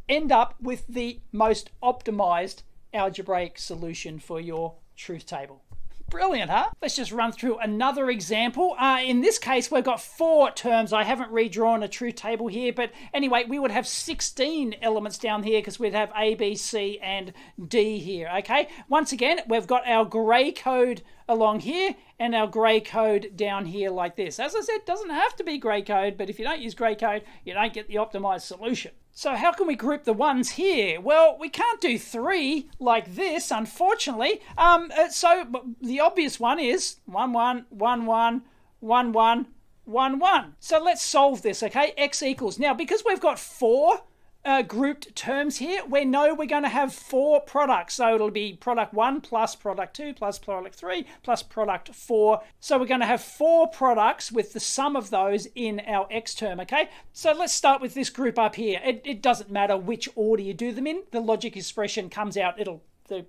end 0.07 0.31
up 0.31 0.55
with 0.61 0.87
the 0.87 1.19
most 1.33 1.69
optimized 1.83 2.63
algebraic 2.93 3.59
solution 3.59 4.19
for 4.19 4.39
your 4.39 4.75
truth 4.95 5.25
table. 5.25 5.61
Brilliant, 6.09 6.49
huh? 6.49 6.69
Let's 6.81 6.95
just 6.95 7.11
run 7.11 7.33
through 7.33 7.57
another 7.57 8.09
example. 8.09 8.75
Uh, 8.79 8.99
in 9.05 9.19
this 9.19 9.37
case, 9.37 9.69
we've 9.69 9.83
got 9.83 9.99
four 9.99 10.51
terms. 10.51 10.93
I 10.93 11.03
haven't 11.03 11.31
redrawn 11.31 11.83
a 11.83 11.89
truth 11.89 12.15
table 12.15 12.47
here, 12.47 12.71
but 12.71 12.91
anyway, 13.13 13.43
we 13.45 13.59
would 13.59 13.71
have 13.71 13.85
16 13.85 14.77
elements 14.81 15.17
down 15.17 15.43
here 15.43 15.59
because 15.59 15.79
we'd 15.79 15.93
have 15.93 16.13
A, 16.15 16.35
B, 16.35 16.55
C, 16.55 16.97
and 17.03 17.33
D 17.67 17.99
here, 17.99 18.29
okay? 18.37 18.69
Once 18.87 19.11
again, 19.11 19.41
we've 19.49 19.67
got 19.67 19.85
our 19.85 20.05
Gray 20.05 20.53
code 20.53 21.01
along 21.27 21.59
here 21.59 21.93
and 22.17 22.33
our 22.33 22.47
Gray 22.47 22.79
code 22.79 23.31
down 23.35 23.65
here 23.65 23.89
like 23.89 24.15
this. 24.15 24.39
As 24.39 24.55
I 24.55 24.61
said, 24.61 24.85
doesn't 24.85 25.09
have 25.09 25.35
to 25.35 25.43
be 25.43 25.57
Gray 25.57 25.81
code, 25.81 26.17
but 26.17 26.29
if 26.29 26.39
you 26.39 26.45
don't 26.45 26.61
use 26.61 26.73
Gray 26.73 26.95
code, 26.95 27.23
you 27.43 27.53
don't 27.53 27.73
get 27.73 27.89
the 27.89 27.95
optimized 27.95 28.43
solution. 28.43 28.91
So 29.17 29.35
how 29.35 29.51
can 29.51 29.65
we 29.65 29.75
group 29.75 30.03
the 30.03 30.13
ones 30.13 30.51
here? 30.51 31.01
Well, 31.01 31.37
we 31.39 31.49
can't 31.49 31.81
do 31.81 31.97
three 31.97 32.69
like 32.77 33.15
this, 33.15 33.49
unfortunately. 33.49 34.41
Um, 34.59 34.91
uh, 34.95 35.09
so 35.09 35.73
the 35.81 35.99
obvious 36.01 36.39
one 36.39 36.59
is 36.59 36.97
1, 37.07 37.33
1, 37.33 37.65
1, 37.69 38.05
1, 38.05 38.43
1, 38.79 39.11
1, 39.11 39.45
1, 39.85 40.19
1. 40.19 40.55
So 40.59 40.83
let's 40.83 41.01
solve 41.01 41.41
this, 41.41 41.63
okay? 41.63 41.93
x 41.97 42.21
equals. 42.21 42.59
Now, 42.59 42.75
because 42.75 43.01
we've 43.03 43.19
got 43.19 43.39
four 43.39 44.01
uh, 44.47 44.61
grouped 44.61 45.13
terms 45.13 45.57
here, 45.57 45.81
we 45.85 46.05
know 46.05 46.33
we're 46.33 46.47
going 46.47 46.63
to 46.63 46.69
have 46.69 46.93
four 46.93 47.41
products. 47.41 47.95
So 47.95 48.15
it'll 48.15 48.31
be 48.31 48.53
product 48.53 48.93
one 48.93 49.19
plus 49.19 49.55
product 49.55 49.93
two 49.93 50.13
plus 50.13 50.39
product 50.39 50.75
three 50.75 51.05
plus 51.21 51.43
product 51.43 51.93
four. 51.93 52.41
So 52.61 52.79
we're 52.79 52.85
going 52.85 53.01
to 53.01 53.05
have 53.05 53.21
four 53.21 53.67
products 53.67 54.31
with 54.31 54.53
the 54.53 54.61
sum 54.61 54.95
of 54.95 55.09
those 55.09 55.47
in 55.53 55.81
our 55.81 56.07
X 56.09 56.33
term, 56.33 56.61
okay? 56.61 56.89
So 57.11 57.33
let's 57.33 57.53
start 57.53 57.81
with 57.81 57.93
this 57.93 58.09
group 58.09 58.39
up 58.39 58.55
here. 58.55 58.79
It, 58.85 59.01
it 59.03 59.21
doesn't 59.21 59.51
matter 59.51 59.75
which 59.75 60.07
order 60.15 60.41
you 60.41 60.53
do 60.53 60.71
them 60.71 60.87
in. 60.87 61.03
The 61.11 61.19
logic 61.19 61.57
expression 61.57 62.09
comes 62.09 62.37
out, 62.37 62.57
it'll, 62.57 62.81
the 63.09 63.25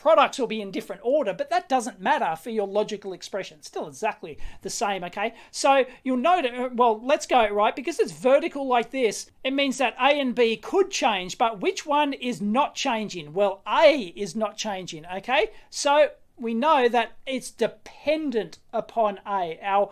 products 0.00 0.38
will 0.38 0.46
be 0.46 0.62
in 0.62 0.70
different 0.70 1.02
order, 1.04 1.34
but 1.34 1.50
that 1.50 1.68
doesn't 1.68 2.00
matter 2.00 2.34
for 2.34 2.48
your 2.48 2.66
logical 2.66 3.12
expression. 3.12 3.62
Still 3.62 3.86
exactly 3.86 4.38
the 4.62 4.70
same, 4.70 5.04
okay? 5.04 5.34
So 5.50 5.84
you'll 6.02 6.16
note, 6.16 6.46
uh, 6.46 6.70
well, 6.72 6.98
let's 7.04 7.26
go, 7.26 7.46
right? 7.50 7.76
Because 7.76 8.00
it's 8.00 8.10
vertical 8.10 8.66
like 8.66 8.92
this, 8.92 9.30
it 9.44 9.52
means 9.52 9.76
that 9.76 9.94
A 10.00 10.18
and 10.18 10.34
B 10.34 10.56
could 10.56 10.90
change, 10.90 11.36
but 11.36 11.60
which 11.60 11.84
one 11.84 12.14
is 12.14 12.40
not 12.40 12.74
changing? 12.74 13.34
Well, 13.34 13.60
A 13.68 14.14
is 14.16 14.34
not 14.34 14.56
changing, 14.56 15.04
okay? 15.04 15.50
So 15.68 16.12
we 16.38 16.54
know 16.54 16.88
that 16.88 17.12
it's 17.26 17.50
dependent 17.50 18.56
upon 18.72 19.20
A. 19.26 19.58
Our 19.62 19.90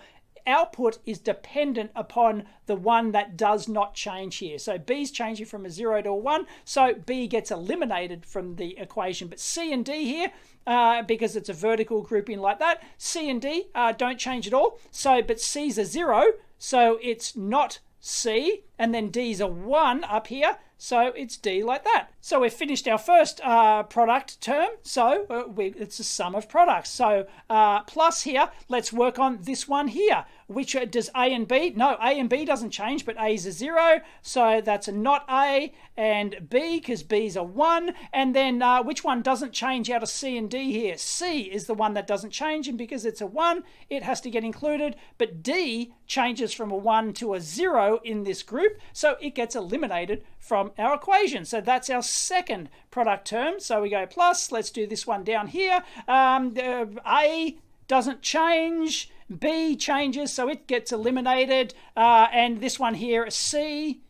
output 0.48 0.98
is 1.06 1.18
dependent 1.18 1.90
upon 1.94 2.44
the 2.66 2.74
one 2.74 3.12
that 3.12 3.36
does 3.36 3.68
not 3.68 3.94
change 3.94 4.38
here. 4.38 4.58
So 4.58 4.78
B 4.78 5.02
is 5.02 5.10
changing 5.10 5.46
from 5.46 5.64
a 5.64 5.70
0 5.70 6.02
to 6.02 6.08
a 6.10 6.16
1, 6.16 6.46
so 6.64 6.94
B 6.94 7.28
gets 7.28 7.50
eliminated 7.50 8.26
from 8.26 8.56
the 8.56 8.76
equation. 8.78 9.28
But 9.28 9.38
C 9.38 9.72
and 9.72 9.84
D 9.84 10.04
here, 10.04 10.32
uh, 10.66 11.02
because 11.02 11.36
it's 11.36 11.48
a 11.48 11.54
vertical 11.54 12.02
grouping 12.02 12.40
like 12.40 12.58
that, 12.58 12.82
C 12.96 13.30
and 13.30 13.40
D 13.40 13.68
uh, 13.74 13.92
don't 13.92 14.18
change 14.18 14.46
at 14.46 14.54
all. 14.54 14.78
So, 14.90 15.22
but 15.22 15.40
C's 15.40 15.78
a 15.78 15.84
0, 15.84 16.32
so 16.58 16.98
it's 17.02 17.36
not 17.36 17.78
C, 18.00 18.64
and 18.78 18.94
then 18.94 19.10
D's 19.10 19.40
a 19.40 19.46
1 19.46 20.04
up 20.04 20.28
here, 20.28 20.58
so 20.80 21.08
it's 21.08 21.36
D 21.36 21.64
like 21.64 21.82
that. 21.84 22.10
So 22.20 22.40
we've 22.40 22.52
finished 22.52 22.86
our 22.86 22.98
first 22.98 23.40
uh, 23.42 23.82
product 23.82 24.40
term. 24.40 24.68
So 24.82 25.26
uh, 25.28 25.48
we, 25.48 25.74
it's 25.76 25.98
a 25.98 26.04
sum 26.04 26.36
of 26.36 26.48
products. 26.48 26.90
So 26.90 27.26
uh, 27.50 27.82
plus 27.82 28.22
here, 28.22 28.50
let's 28.68 28.92
work 28.92 29.18
on 29.18 29.38
this 29.42 29.66
one 29.66 29.88
here. 29.88 30.24
Which 30.48 30.74
does 30.90 31.10
A 31.14 31.34
and 31.34 31.46
B? 31.46 31.74
No, 31.76 31.98
A 32.00 32.18
and 32.18 32.28
B 32.28 32.46
doesn't 32.46 32.70
change, 32.70 33.04
but 33.04 33.18
A 33.18 33.28
is 33.34 33.44
a 33.44 33.52
zero. 33.52 34.00
So 34.22 34.62
that's 34.64 34.88
a 34.88 34.92
not 34.92 35.26
A 35.28 35.74
and 35.94 36.48
B 36.48 36.80
because 36.80 37.02
B 37.02 37.26
is 37.26 37.36
a 37.36 37.42
one. 37.42 37.92
And 38.14 38.34
then 38.34 38.62
uh, 38.62 38.82
which 38.82 39.04
one 39.04 39.20
doesn't 39.20 39.52
change 39.52 39.90
out 39.90 40.02
of 40.02 40.08
C 40.08 40.38
and 40.38 40.50
D 40.50 40.72
here? 40.72 40.96
C 40.96 41.42
is 41.42 41.66
the 41.66 41.74
one 41.74 41.92
that 41.92 42.06
doesn't 42.06 42.30
change. 42.30 42.66
And 42.66 42.78
because 42.78 43.04
it's 43.04 43.20
a 43.20 43.26
one, 43.26 43.62
it 43.90 44.02
has 44.02 44.22
to 44.22 44.30
get 44.30 44.42
included. 44.42 44.96
But 45.18 45.42
D 45.42 45.92
changes 46.06 46.54
from 46.54 46.70
a 46.70 46.76
one 46.76 47.12
to 47.14 47.34
a 47.34 47.40
zero 47.40 48.00
in 48.02 48.24
this 48.24 48.42
group. 48.42 48.78
So 48.94 49.16
it 49.20 49.34
gets 49.34 49.54
eliminated 49.54 50.24
from 50.38 50.72
our 50.78 50.94
equation. 50.94 51.44
So 51.44 51.60
that's 51.60 51.90
our 51.90 52.02
second 52.02 52.70
product 52.90 53.26
term. 53.26 53.60
So 53.60 53.82
we 53.82 53.90
go 53.90 54.06
plus, 54.06 54.50
let's 54.50 54.70
do 54.70 54.86
this 54.86 55.06
one 55.06 55.24
down 55.24 55.48
here. 55.48 55.84
Um, 56.08 56.54
uh, 56.56 56.86
A 57.06 57.58
doesn't 57.86 58.20
change, 58.20 59.10
B 59.36 59.76
changes, 59.76 60.32
so 60.32 60.48
it 60.48 60.66
gets 60.66 60.92
eliminated. 60.92 61.74
Uh, 61.96 62.28
and 62.32 62.60
this 62.60 62.78
one 62.78 62.94
here, 62.94 63.28
C 63.30 64.00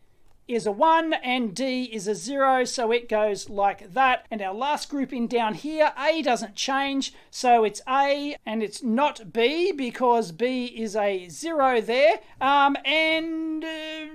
is 0.49 0.65
a 0.65 0.71
1 0.71 1.13
and 1.13 1.53
D 1.53 1.83
is 1.83 2.07
a 2.07 2.15
0, 2.15 2.63
so 2.65 2.91
it 2.91 3.07
goes 3.07 3.49
like 3.49 3.93
that. 3.93 4.25
And 4.31 4.41
our 4.41 4.53
last 4.53 4.89
grouping 4.89 5.27
down 5.27 5.53
here, 5.53 5.93
A 5.97 6.23
doesn't 6.23 6.55
change, 6.55 7.13
so 7.29 7.63
it's 7.63 7.81
A 7.87 8.35
and 8.45 8.63
it's 8.63 8.81
not 8.81 9.31
B 9.31 9.71
because 9.71 10.31
B 10.31 10.65
is 10.65 10.95
a 10.95 11.29
0 11.29 11.81
there, 11.81 12.21
um, 12.41 12.75
and 12.83 13.63
uh, 13.63 14.05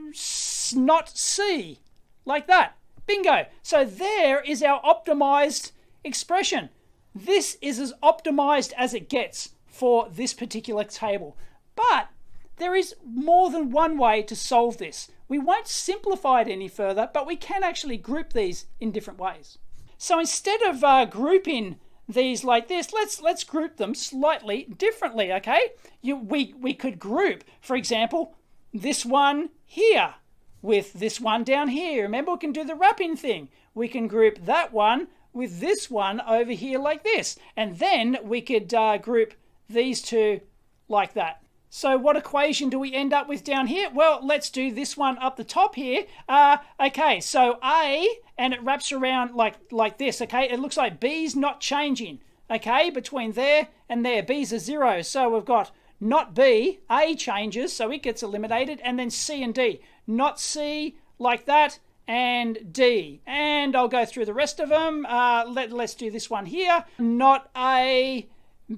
not 0.74 1.16
C, 1.16 1.78
like 2.24 2.48
that. 2.48 2.76
Bingo! 3.06 3.46
So 3.62 3.84
there 3.84 4.40
is 4.40 4.62
our 4.62 4.82
optimized 4.82 5.70
expression. 6.02 6.70
This 7.14 7.58
is 7.60 7.78
as 7.78 7.92
optimized 8.02 8.72
as 8.76 8.92
it 8.92 9.08
gets 9.08 9.50
for 9.74 10.08
this 10.08 10.32
particular 10.32 10.84
table. 10.84 11.36
But 11.74 12.08
there 12.56 12.76
is 12.76 12.94
more 13.04 13.50
than 13.50 13.70
one 13.70 13.98
way 13.98 14.22
to 14.22 14.36
solve 14.36 14.78
this. 14.78 15.10
We 15.28 15.38
won't 15.38 15.66
simplify 15.66 16.42
it 16.42 16.48
any 16.48 16.68
further, 16.68 17.10
but 17.12 17.26
we 17.26 17.36
can 17.36 17.64
actually 17.64 17.96
group 17.96 18.32
these 18.32 18.66
in 18.80 18.92
different 18.92 19.18
ways. 19.18 19.58
So 19.98 20.20
instead 20.20 20.62
of 20.62 20.84
uh, 20.84 21.06
grouping 21.06 21.76
these 22.08 22.44
like 22.44 22.68
this, 22.68 22.92
let's 22.92 23.20
let's 23.20 23.42
group 23.42 23.76
them 23.76 23.94
slightly 23.94 24.64
differently. 24.78 25.32
Okay, 25.32 25.70
you, 26.02 26.16
we 26.16 26.54
we 26.60 26.74
could 26.74 26.98
group, 26.98 27.42
for 27.60 27.74
example, 27.74 28.36
this 28.72 29.04
one 29.04 29.48
here 29.64 30.14
with 30.62 30.92
this 30.92 31.20
one 31.20 31.42
down 31.42 31.68
here. 31.68 32.02
Remember, 32.02 32.32
we 32.32 32.38
can 32.38 32.52
do 32.52 32.64
the 32.64 32.76
wrapping 32.76 33.16
thing. 33.16 33.48
We 33.74 33.88
can 33.88 34.06
group 34.06 34.44
that 34.44 34.72
one 34.72 35.08
with 35.32 35.60
this 35.60 35.90
one 35.90 36.20
over 36.20 36.52
here 36.52 36.78
like 36.78 37.02
this, 37.02 37.36
and 37.56 37.78
then 37.78 38.18
we 38.22 38.40
could 38.40 38.72
uh, 38.72 38.98
group 38.98 39.34
these 39.68 40.02
two 40.02 40.40
like 40.88 41.14
that. 41.14 41.40
So 41.70 41.98
what 41.98 42.16
equation 42.16 42.70
do 42.70 42.78
we 42.78 42.94
end 42.94 43.12
up 43.12 43.28
with 43.28 43.42
down 43.42 43.66
here? 43.66 43.90
Well, 43.92 44.20
let's 44.22 44.48
do 44.48 44.72
this 44.72 44.96
one 44.96 45.18
up 45.18 45.36
the 45.36 45.42
top 45.42 45.74
here. 45.74 46.04
Uh, 46.28 46.58
okay, 46.78 47.18
so 47.18 47.58
A, 47.64 48.08
and 48.38 48.54
it 48.54 48.62
wraps 48.62 48.92
around 48.92 49.34
like, 49.34 49.56
like 49.72 49.98
this, 49.98 50.22
okay? 50.22 50.48
It 50.48 50.60
looks 50.60 50.76
like 50.76 51.00
B's 51.00 51.34
not 51.34 51.60
changing, 51.60 52.20
okay, 52.48 52.90
between 52.90 53.32
there 53.32 53.68
and 53.88 54.06
there. 54.06 54.22
B's 54.22 54.52
a 54.52 54.60
zero, 54.60 55.02
so 55.02 55.30
we've 55.30 55.44
got 55.44 55.72
not 55.98 56.32
B, 56.32 56.78
A 56.88 57.16
changes, 57.16 57.72
so 57.72 57.90
it 57.90 58.04
gets 58.04 58.22
eliminated, 58.22 58.80
and 58.84 58.96
then 58.96 59.10
C 59.10 59.42
and 59.42 59.52
D. 59.52 59.80
Not 60.06 60.38
C, 60.38 60.96
like 61.18 61.44
that, 61.46 61.80
and 62.06 62.72
D. 62.72 63.20
And 63.26 63.74
I'll 63.74 63.88
go 63.88 64.04
through 64.04 64.26
the 64.26 64.34
rest 64.34 64.60
of 64.60 64.68
them. 64.68 65.06
Uh, 65.06 65.44
let, 65.48 65.72
let's 65.72 65.94
do 65.94 66.10
this 66.10 66.30
one 66.30 66.46
here. 66.46 66.84
Not 66.98 67.50
A, 67.56 68.28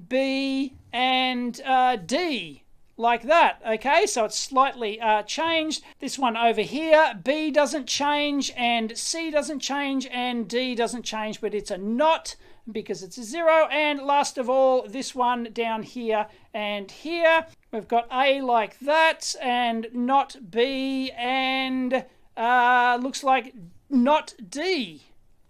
B, 0.07 0.73
and 0.91 1.61
uh, 1.65 1.95
D 1.95 2.63
like 2.97 3.23
that. 3.23 3.61
Okay, 3.65 4.05
so 4.05 4.25
it's 4.25 4.37
slightly 4.37 4.99
uh, 4.99 5.23
changed. 5.23 5.83
This 5.99 6.17
one 6.17 6.35
over 6.35 6.61
here, 6.61 7.19
B 7.23 7.51
doesn't 7.51 7.87
change, 7.87 8.51
and 8.57 8.97
C 8.97 9.29
doesn't 9.29 9.59
change, 9.59 10.07
and 10.07 10.47
D 10.47 10.75
doesn't 10.75 11.03
change, 11.03 11.39
but 11.39 11.53
it's 11.53 11.71
a 11.71 11.77
not 11.77 12.35
because 12.71 13.03
it's 13.03 13.17
a 13.17 13.23
zero. 13.23 13.67
And 13.67 14.01
last 14.01 14.37
of 14.37 14.49
all, 14.49 14.87
this 14.87 15.15
one 15.15 15.49
down 15.53 15.83
here 15.83 16.27
and 16.53 16.89
here. 16.89 17.45
We've 17.71 17.87
got 17.87 18.07
A 18.11 18.41
like 18.41 18.79
that, 18.79 19.35
and 19.41 19.87
not 19.93 20.35
B, 20.49 21.11
and 21.11 22.05
uh, 22.35 22.99
looks 23.01 23.23
like 23.23 23.53
not 23.89 24.33
D 24.49 25.03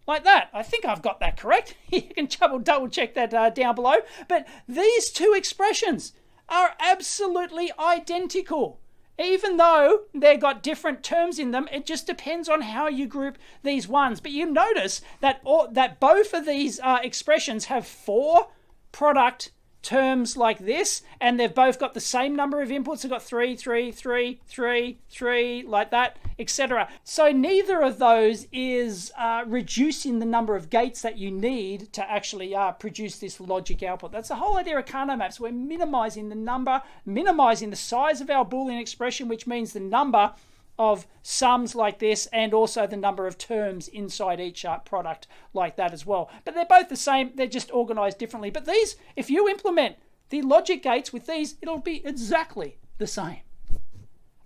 like 0.07 0.23
that. 0.23 0.49
I 0.53 0.63
think 0.63 0.85
I've 0.85 1.01
got 1.01 1.19
that 1.19 1.37
correct. 1.37 1.75
you 1.91 2.01
can 2.01 2.27
double 2.27 2.59
double 2.59 2.87
check 2.87 3.13
that 3.15 3.33
uh, 3.33 3.49
down 3.49 3.75
below. 3.75 3.97
But 4.27 4.47
these 4.67 5.11
two 5.11 5.33
expressions 5.35 6.13
are 6.49 6.75
absolutely 6.79 7.71
identical. 7.77 8.79
Even 9.19 9.57
though 9.57 10.01
they've 10.13 10.39
got 10.39 10.61
different 10.61 11.03
terms 11.03 11.39
in 11.39 11.49
them, 11.49 11.67
it 11.71 11.87
just 11.87 12.05
depends 12.05 12.47
on 12.47 12.61
how 12.61 12.87
you 12.87 13.07
group 13.07 13.37
these 13.63 13.87
ones. 13.87 14.21
But 14.21 14.31
you 14.31 14.45
notice 14.45 15.01
that 15.21 15.41
all, 15.43 15.67
that 15.71 15.99
both 15.99 16.33
of 16.33 16.45
these 16.45 16.79
uh, 16.79 16.99
expressions 17.03 17.65
have 17.65 17.87
four 17.87 18.49
product 18.91 19.51
terms 19.81 20.35
like 20.35 20.59
this, 20.59 21.01
and 21.21 21.39
they've 21.39 21.53
both 21.53 21.79
got 21.79 21.93
the 21.93 21.99
same 21.99 22.35
number 22.35 22.61
of 22.61 22.69
inputs. 22.69 23.01
They've 23.01 23.11
got 23.11 23.23
three, 23.23 23.55
three, 23.55 23.91
three, 23.91 24.39
three, 24.47 24.99
three, 25.09 25.63
like 25.63 25.91
that, 25.91 26.17
etc. 26.37 26.89
So 27.03 27.31
neither 27.31 27.81
of 27.81 27.97
those 27.97 28.47
is 28.51 29.11
uh, 29.17 29.43
reducing 29.47 30.19
the 30.19 30.25
number 30.25 30.55
of 30.55 30.69
gates 30.69 31.01
that 31.01 31.17
you 31.17 31.31
need 31.31 31.93
to 31.93 32.09
actually 32.09 32.55
uh, 32.55 32.73
produce 32.73 33.17
this 33.19 33.39
logic 33.39 33.83
output. 33.83 34.11
That's 34.11 34.29
the 34.29 34.35
whole 34.35 34.57
idea 34.57 34.77
of 34.77 34.85
Karnaugh 34.85 35.17
maps. 35.17 35.39
We're 35.39 35.51
minimizing 35.51 36.29
the 36.29 36.35
number, 36.35 36.81
minimizing 37.05 37.69
the 37.69 37.75
size 37.75 38.21
of 38.21 38.29
our 38.29 38.45
Boolean 38.45 38.79
expression, 38.81 39.27
which 39.27 39.47
means 39.47 39.73
the 39.73 39.79
number 39.79 40.33
of 40.79 41.07
sums 41.23 41.75
like 41.75 41.99
this 41.99 42.27
and 42.27 42.53
also 42.53 42.85
the 42.85 42.97
number 42.97 43.27
of 43.27 43.37
terms 43.37 43.87
inside 43.87 44.39
each 44.39 44.63
uh, 44.65 44.79
product 44.79 45.27
like 45.53 45.75
that 45.75 45.93
as 45.93 46.05
well. 46.05 46.29
But 46.45 46.53
they're 46.53 46.65
both 46.65 46.89
the 46.89 46.95
same, 46.95 47.31
they're 47.35 47.47
just 47.47 47.73
organized 47.73 48.17
differently. 48.17 48.49
But 48.49 48.65
these, 48.65 48.95
if 49.15 49.29
you 49.29 49.47
implement 49.49 49.97
the 50.29 50.41
logic 50.41 50.83
gates 50.83 51.11
with 51.11 51.25
these, 51.27 51.55
it'll 51.61 51.79
be 51.79 52.05
exactly 52.05 52.77
the 52.97 53.07
same. 53.07 53.39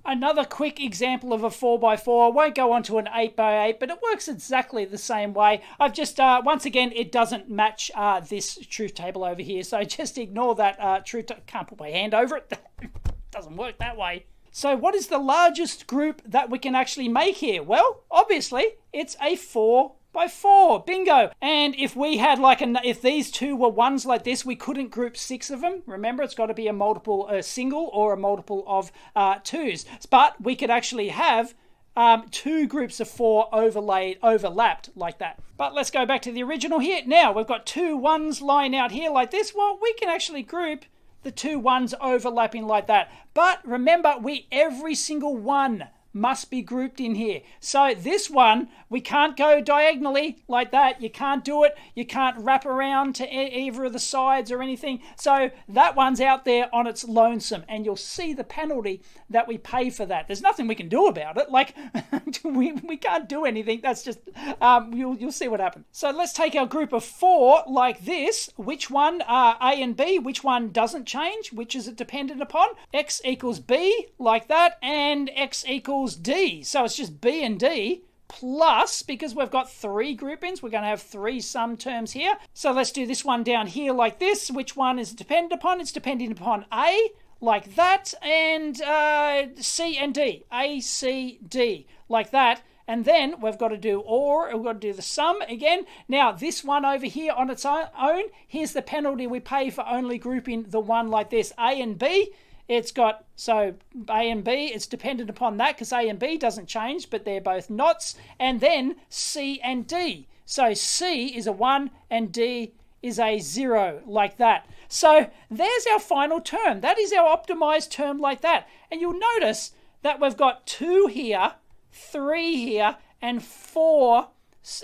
Another 0.04 0.46
quick 0.46 0.84
example 0.84 1.32
of 1.32 1.44
a 1.44 1.50
4x4. 1.50 2.26
I 2.26 2.30
won't 2.30 2.56
go 2.56 2.72
on 2.72 2.82
to 2.84 2.98
an 2.98 3.06
8x8, 3.06 3.80
but 3.80 3.92
it 3.92 4.00
works 4.02 4.28
exactly 4.28 4.84
the 4.84 4.98
same 4.98 5.32
way. 5.34 5.62
I've 5.80 5.94
just, 5.94 6.20
uh, 6.20 6.42
once 6.44 6.66
again, 6.66 6.92
it 6.96 7.12
doesn't 7.12 7.52
match 7.52 7.92
uh, 7.94 8.20
this 8.20 8.58
truth 8.68 8.96
table 8.96 9.24
over 9.24 9.44
here, 9.44 9.62
so 9.64 9.84
just 9.84 10.18
ignore 10.18 10.56
that 10.56 10.80
uh, 10.80 11.00
truth. 11.02 11.30
Can't 11.46 11.68
put 11.68 11.80
my 11.80 11.90
hand 11.90 12.16
over 12.16 12.38
it. 12.38 12.52
doesn't 13.32 13.56
work 13.56 13.78
that 13.78 13.96
way. 13.96 14.26
So 14.52 14.76
what 14.76 14.96
is 14.96 15.08
the 15.08 15.18
largest 15.18 15.88
group 15.88 16.22
that 16.26 16.50
we 16.50 16.60
can 16.60 16.76
actually 16.76 17.08
make 17.08 17.38
here? 17.38 17.64
Well, 17.64 18.04
obviously, 18.12 18.76
it's 18.92 19.16
a 19.22 19.38
4 19.38 19.94
by 20.12 20.28
4. 20.28 20.84
Bingo. 20.84 21.32
And 21.42 21.74
if 21.76 21.96
we 21.96 22.18
had 22.18 22.38
like, 22.38 22.60
an 22.60 22.78
if 22.84 23.02
these 23.02 23.32
two 23.32 23.56
were 23.56 23.70
ones 23.70 24.06
like 24.06 24.26
this, 24.26 24.46
we 24.46 24.58
couldn't 24.58 24.90
group 24.90 25.16
six 25.16 25.50
of 25.50 25.62
them. 25.62 25.84
Remember, 25.86 26.22
it's 26.22 26.36
got 26.36 26.48
to 26.48 26.54
be 26.54 26.68
a 26.68 26.74
multiple, 26.74 27.30
a 27.30 27.42
single 27.42 27.90
or 27.94 28.12
a 28.12 28.18
multiple 28.18 28.66
of 28.68 28.92
uh, 29.16 29.40
twos. 29.42 29.86
But 30.10 30.42
we 30.42 30.58
could 30.58 30.70
actually 30.70 31.10
have 31.10 31.54
um, 31.96 32.28
two 32.30 32.68
groups 32.68 33.00
of 33.00 33.10
four 33.10 33.48
overlaid, 33.54 34.18
overlapped 34.22 34.90
like 34.96 35.20
that. 35.20 35.40
But 35.56 35.74
let's 35.74 35.92
go 35.92 36.06
back 36.06 36.22
to 36.24 36.32
the 36.32 36.44
original 36.44 36.80
here. 36.80 37.02
Now 37.06 37.32
we've 37.32 37.48
got 37.48 37.66
two 37.66 37.96
ones 37.96 38.42
lying 38.42 38.76
out 38.76 38.92
here 38.92 39.12
like 39.12 39.32
this. 39.32 39.54
Well, 39.56 39.80
we 39.82 39.94
can 39.94 40.10
actually 40.10 40.44
group 40.44 40.86
the 41.24 41.32
two 41.32 41.60
ones 41.60 41.94
overlapping 42.02 42.66
like 42.66 42.88
that. 42.88 43.12
But 43.34 43.66
remember, 43.66 44.16
we 44.22 44.48
every 44.52 44.96
single 44.96 45.36
one 45.36 45.88
must 46.14 46.50
be 46.50 46.62
grouped 46.62 47.00
in 47.00 47.16
here. 47.16 47.42
So 47.60 47.94
this 47.98 48.30
one, 48.30 48.70
we 48.90 49.02
can't 49.02 49.38
go 49.38 49.62
diagonally 49.62 50.44
like 50.48 50.72
that. 50.72 51.02
You 51.02 51.10
can't 51.10 51.44
do 51.44 51.64
it. 51.64 51.78
You 51.96 52.06
can't 52.06 52.38
wrap 52.38 52.66
around 52.66 53.16
to 53.16 53.34
either 53.34 53.86
of 53.86 53.94
the 53.94 54.00
sides 54.00 54.52
or 54.52 54.62
anything. 54.62 55.02
So 55.16 55.52
that 55.70 55.96
one's 55.96 56.22
out 56.22 56.46
there 56.46 56.74
on 56.74 56.88
its 56.88 57.06
lonesome 57.06 57.64
and 57.70 57.86
you'll 57.86 57.96
see 57.96 58.34
the 58.34 58.44
penalty 58.44 59.02
that 59.30 59.48
we 59.48 59.58
pay 59.58 59.90
for 59.90 60.06
that. 60.06 60.28
There's 60.28 60.42
nothing 60.42 60.68
we 60.68 60.76
can 60.76 60.90
do 60.90 61.08
about 61.08 61.38
it. 61.38 61.50
Like 61.50 61.76
we, 62.44 62.74
we 62.74 62.98
can't 62.98 63.30
do 63.30 63.46
anything. 63.46 63.80
That's 63.82 64.04
just, 64.04 64.20
um, 64.60 64.94
you'll, 64.94 65.16
you'll 65.16 65.32
see 65.32 65.48
what 65.48 65.60
happens. 65.60 65.86
So 65.92 66.12
let's 66.12 66.34
take 66.34 66.56
our 66.56 66.66
group 66.66 66.92
of 66.94 67.04
four 67.04 67.64
like 67.68 68.04
this. 68.06 68.50
Which 68.58 68.90
one 68.90 69.22
are 69.22 69.58
A 69.62 69.82
and 69.82 69.96
B? 69.96 70.20
Which 70.20 70.44
one 70.44 70.72
doesn't 70.72 71.06
change? 71.06 71.54
Which 71.54 71.76
is 71.76 71.88
it 71.88 71.96
dependent 71.96 72.42
upon? 72.42 72.70
X 72.94 73.22
equals 73.24 73.60
B 73.60 74.08
like 74.20 74.48
that 74.50 74.78
and 74.82 75.30
X 75.36 75.64
equals 75.68 76.01
equals 76.02 76.16
D. 76.16 76.64
So 76.64 76.84
it's 76.84 76.96
just 76.96 77.22
B 77.22 77.46
and 77.46 77.60
D 77.60 78.02
plus, 78.28 79.04
because 79.04 79.36
we've 79.36 79.52
got 79.52 79.70
three 79.70 80.16
groupings, 80.16 80.64
we're 80.64 80.70
going 80.70 80.82
to 80.82 80.90
have 80.90 81.02
three 81.02 81.40
sum 81.40 81.78
terms 81.78 82.14
here. 82.14 82.38
So 82.56 82.72
let's 82.72 82.92
do 82.92 83.06
this 83.06 83.24
one 83.24 83.44
down 83.44 83.68
here 83.68 83.94
like 83.94 84.18
this. 84.18 84.50
Which 84.50 84.76
one 84.76 84.98
is 84.98 85.14
dependent 85.14 85.54
upon? 85.54 85.80
It's 85.80 85.92
dependent 85.92 86.40
upon 86.40 86.66
A, 86.74 87.10
like 87.40 87.76
that, 87.76 88.16
and 88.24 88.82
uh, 88.82 89.48
C 89.58 89.96
and 89.96 90.12
D. 90.12 90.44
A, 90.52 90.80
C, 90.80 91.40
D, 91.48 91.86
like 92.10 92.32
that. 92.32 92.64
and 92.92 93.06
then 93.06 93.40
we've 93.40 93.58
got 93.58 93.70
to 93.70 93.78
do 93.78 94.02
or, 94.02 94.54
we've 94.54 94.66
got 94.66 94.74
to 94.74 94.80
do 94.80 94.92
the 94.92 95.02
sum 95.02 95.42
again. 95.44 95.86
Now, 96.10 96.34
this 96.34 96.62
one 96.62 96.84
over 96.84 97.06
here 97.06 97.32
on 97.32 97.50
its 97.50 97.66
own, 97.66 98.24
here's 98.46 98.74
the 98.74 98.82
penalty 98.82 99.28
we 99.28 99.40
pay 99.40 99.70
for 99.70 99.88
only 99.88 100.18
grouping 100.18 100.64
the 100.68 100.82
one 100.82 101.10
like 101.10 101.30
this, 101.30 101.54
A 101.58 101.82
and 101.82 101.98
B. 101.98 102.34
It's 102.68 102.92
got, 102.92 103.26
so 103.36 103.76
A 104.10 104.30
and 104.30 104.44
B, 104.44 104.72
it's 104.74 104.88
dependent 104.88 105.30
upon 105.30 105.58
that 105.58 105.76
because 105.76 105.92
A 105.92 106.08
and 106.08 106.20
B 106.20 106.38
doesn't 106.38 106.68
change, 106.68 107.10
but 107.10 107.26
they're 107.26 107.42
both 107.42 107.70
knots. 107.70 108.16
And 108.40 108.62
then 108.62 108.96
C 109.10 109.60
and 109.62 109.88
D. 109.88 110.28
So 110.46 110.74
C 110.74 111.28
is 111.28 111.48
a 111.48 111.52
1 111.52 111.92
and 112.10 112.32
D 112.32 112.74
is 113.02 113.20
a 113.20 113.40
0, 113.40 114.02
like 114.06 114.38
that. 114.38 114.68
So 114.88 115.30
there's 115.50 115.88
our 115.88 116.00
final 116.00 116.40
term. 116.42 116.82
That 116.82 117.00
is 117.00 117.14
our 117.14 117.36
optimized 117.36 117.90
term 117.90 118.20
like 118.20 118.42
that. 118.42 118.68
And 118.92 119.02
you'll 119.02 119.20
notice 119.20 119.72
that 120.02 120.20
we've 120.20 120.38
got 120.38 120.66
2 120.68 121.08
here, 121.08 121.54
3 121.92 122.56
here, 122.58 122.98
and 123.22 123.44
4 123.44 124.28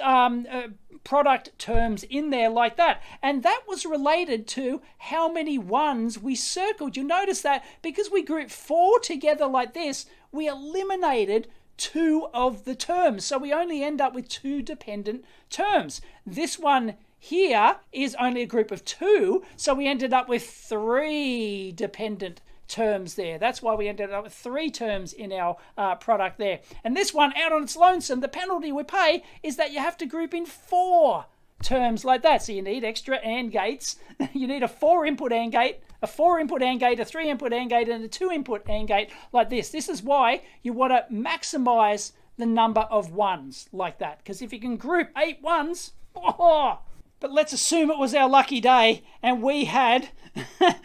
um, 0.02 0.46
uh, 0.52 0.68
product 1.04 1.58
terms 1.58 2.04
in 2.04 2.30
there 2.30 2.50
like 2.50 2.78
that. 2.78 3.02
And 3.22 3.44
that 3.44 3.62
was 3.68 3.86
related 3.86 4.48
to 4.50 4.82
how 4.98 5.32
many 5.32 5.58
ones 5.58 6.20
we 6.20 6.36
circled. 6.36 6.98
You 6.98 7.04
notice 7.04 7.42
that 7.42 7.64
because 7.82 8.10
we 8.12 8.24
grouped 8.24 8.52
four 8.52 9.00
together 9.00 9.48
like 9.48 9.74
this, 9.74 10.06
we 10.32 10.48
eliminated 10.48 11.48
two 11.78 12.28
of 12.34 12.66
the 12.66 12.76
terms. 12.76 13.24
So 13.24 13.38
we 13.38 13.54
only 13.54 13.84
end 13.84 14.02
up 14.02 14.14
with 14.14 14.28
two 14.28 14.62
dependent 14.62 15.24
terms. 15.50 16.02
This 16.26 16.58
one 16.58 16.96
here 17.20 17.78
is 17.92 18.16
only 18.20 18.42
a 18.42 18.48
group 18.48 18.72
of 18.72 18.86
two, 18.86 19.44
so 19.56 19.74
we 19.74 19.88
ended 19.88 20.14
up 20.14 20.28
with 20.30 20.48
three 20.48 21.72
dependent 21.72 22.42
terms 22.68 23.16
there. 23.16 23.38
That's 23.38 23.62
why 23.62 23.76
we 23.76 23.88
ended 23.88 24.12
up 24.12 24.24
with 24.24 24.34
three 24.34 24.70
terms 24.70 25.14
in 25.14 25.32
our 25.32 25.58
uh, 25.78 25.96
product 25.96 26.38
there. 26.38 26.60
And 26.84 26.96
this 26.96 27.14
one, 27.14 27.34
out 27.36 27.52
on 27.52 27.64
its 27.64 27.76
lonesome, 27.76 28.20
the 28.20 28.28
penalty 28.28 28.72
we 28.72 28.84
pay 28.84 29.24
is 29.44 29.56
that 29.58 29.72
you 29.72 29.80
have 29.80 29.98
to 29.98 30.06
group 30.06 30.34
in 30.34 30.46
four 30.46 31.26
terms 31.64 32.06
like 32.06 32.22
that. 32.24 32.44
So 32.44 32.52
you 32.52 32.62
need 32.62 32.84
extra 32.84 33.18
AND 33.18 33.52
gates. 33.52 33.98
you 34.34 34.48
need 34.48 34.64
a 34.64 34.68
four 34.68 35.06
input 35.06 35.32
AND 35.32 35.52
gate, 35.52 35.80
a 36.02 36.08
four 36.08 36.40
input 36.40 36.62
AND 36.62 36.80
gate, 36.80 37.00
a 37.00 37.06
three 37.06 37.30
input 37.30 37.54
AND 37.54 37.70
gate, 37.70 37.90
and 37.90 38.04
a 38.04 38.08
two 38.08 38.32
input 38.32 38.68
AND 38.70 38.88
gate 38.88 39.10
like 39.32 39.50
this. 39.50 39.70
This 39.70 39.90
is 39.90 40.04
why 40.04 40.42
you 40.62 40.74
want 40.74 40.94
to 40.94 41.06
maximize 41.14 42.12
the 42.38 42.46
number 42.46 42.82
of 42.82 43.12
ones 43.12 43.68
like 43.72 43.98
that. 44.00 44.20
Because 44.20 44.42
if 44.42 44.54
you 44.54 44.60
can 44.60 44.78
group 44.78 45.10
eight 45.18 45.42
ones, 45.42 45.94
oh, 46.16 46.80
but 47.20 47.32
let's 47.32 47.54
assume 47.54 47.90
it 47.90 47.98
was 47.98 48.14
our 48.14 48.30
lucky 48.30 48.62
day 48.62 49.04
and 49.24 49.42
we 49.42 49.66
had 49.66 50.10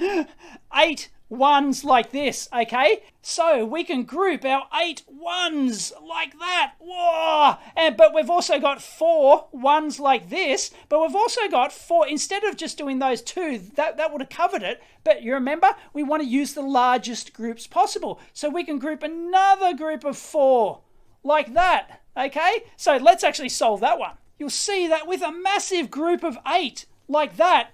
eight 0.75 1.11
ones 1.33 1.83
like 1.83 2.11
this, 2.11 2.47
okay? 2.53 3.03
So 3.23 3.65
we 3.65 3.85
can 3.85 4.05
group 4.05 4.45
our 4.45 4.67
eight 4.83 5.03
ones 5.09 5.91
like 6.07 6.39
that. 6.39 6.75
Whoa! 6.79 7.57
And 7.75 7.97
but 7.97 8.15
we've 8.15 8.29
also 8.29 8.61
got 8.61 8.83
four 8.83 9.49
ones 9.51 9.99
like 9.99 10.29
this, 10.29 10.73
but 10.91 11.01
we've 11.01 11.17
also 11.17 11.49
got 11.49 11.73
four 11.73 12.07
instead 12.07 12.45
of 12.45 12.59
just 12.59 12.77
doing 12.77 12.99
those 12.99 13.23
two, 13.23 13.59
that, 13.77 13.97
that 13.97 14.13
would 14.13 14.21
have 14.21 14.29
covered 14.29 14.63
it. 14.63 14.83
But 15.05 15.23
you 15.23 15.33
remember, 15.33 15.75
we 15.95 16.03
want 16.03 16.23
to 16.23 16.29
use 16.29 16.53
the 16.53 16.61
largest 16.61 17.33
groups 17.33 17.67
possible. 17.67 18.21
So 18.35 18.51
we 18.51 18.65
can 18.65 18.79
group 18.79 19.03
another 19.03 19.73
group 19.75 20.05
of 20.05 20.19
four 20.19 20.81
like 21.25 21.55
that. 21.55 22.03
Okay? 22.15 22.65
So 22.77 22.99
let's 22.99 23.25
actually 23.25 23.49
solve 23.49 23.81
that 23.81 23.99
one. 23.99 24.17
You'll 24.39 24.51
see 24.51 24.87
that 24.87 25.07
with 25.07 25.23
a 25.23 25.33
massive 25.33 25.91
group 25.91 26.23
of 26.25 26.37
eight 26.47 26.85
like 27.09 27.37
that, 27.37 27.71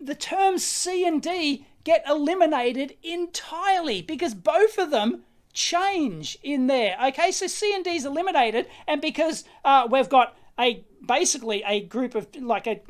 the 0.00 0.14
terms 0.14 0.64
C 0.64 1.06
and 1.06 1.20
D 1.20 1.66
get 1.90 2.04
eliminated 2.08 2.96
entirely 3.02 4.00
because 4.00 4.32
both 4.32 4.78
of 4.78 4.92
them 4.92 5.24
change 5.52 6.38
in 6.40 6.68
there. 6.68 6.96
Okay, 7.08 7.32
so 7.32 7.48
C 7.48 7.74
and 7.74 7.84
D 7.84 7.96
is 7.96 8.04
eliminated, 8.04 8.66
and 8.86 9.00
because 9.00 9.42
uh, 9.64 9.88
we've 9.90 10.08
got 10.08 10.36
a 10.56 10.84
basically 11.04 11.64
a 11.66 11.80
group 11.80 12.14
of 12.14 12.28
like 12.36 12.68
a, 12.68 12.80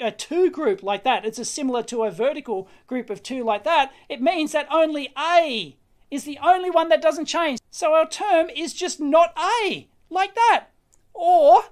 a 0.00 0.10
two 0.10 0.50
group 0.50 0.82
like 0.82 1.04
that, 1.04 1.26
it's 1.26 1.38
a 1.38 1.44
similar 1.44 1.82
to 1.82 2.04
a 2.04 2.10
vertical 2.10 2.66
group 2.86 3.10
of 3.10 3.22
two 3.22 3.44
like 3.44 3.64
that. 3.64 3.92
It 4.08 4.22
means 4.22 4.52
that 4.52 4.66
only 4.70 5.12
A 5.18 5.76
is 6.10 6.24
the 6.24 6.38
only 6.42 6.70
one 6.70 6.88
that 6.88 7.02
doesn't 7.02 7.26
change. 7.26 7.58
So 7.70 7.92
our 7.92 8.08
term 8.08 8.48
is 8.48 8.72
just 8.72 9.00
not 9.00 9.36
A 9.38 9.86
like 10.08 10.34
that 10.34 10.68
or, 11.16 11.62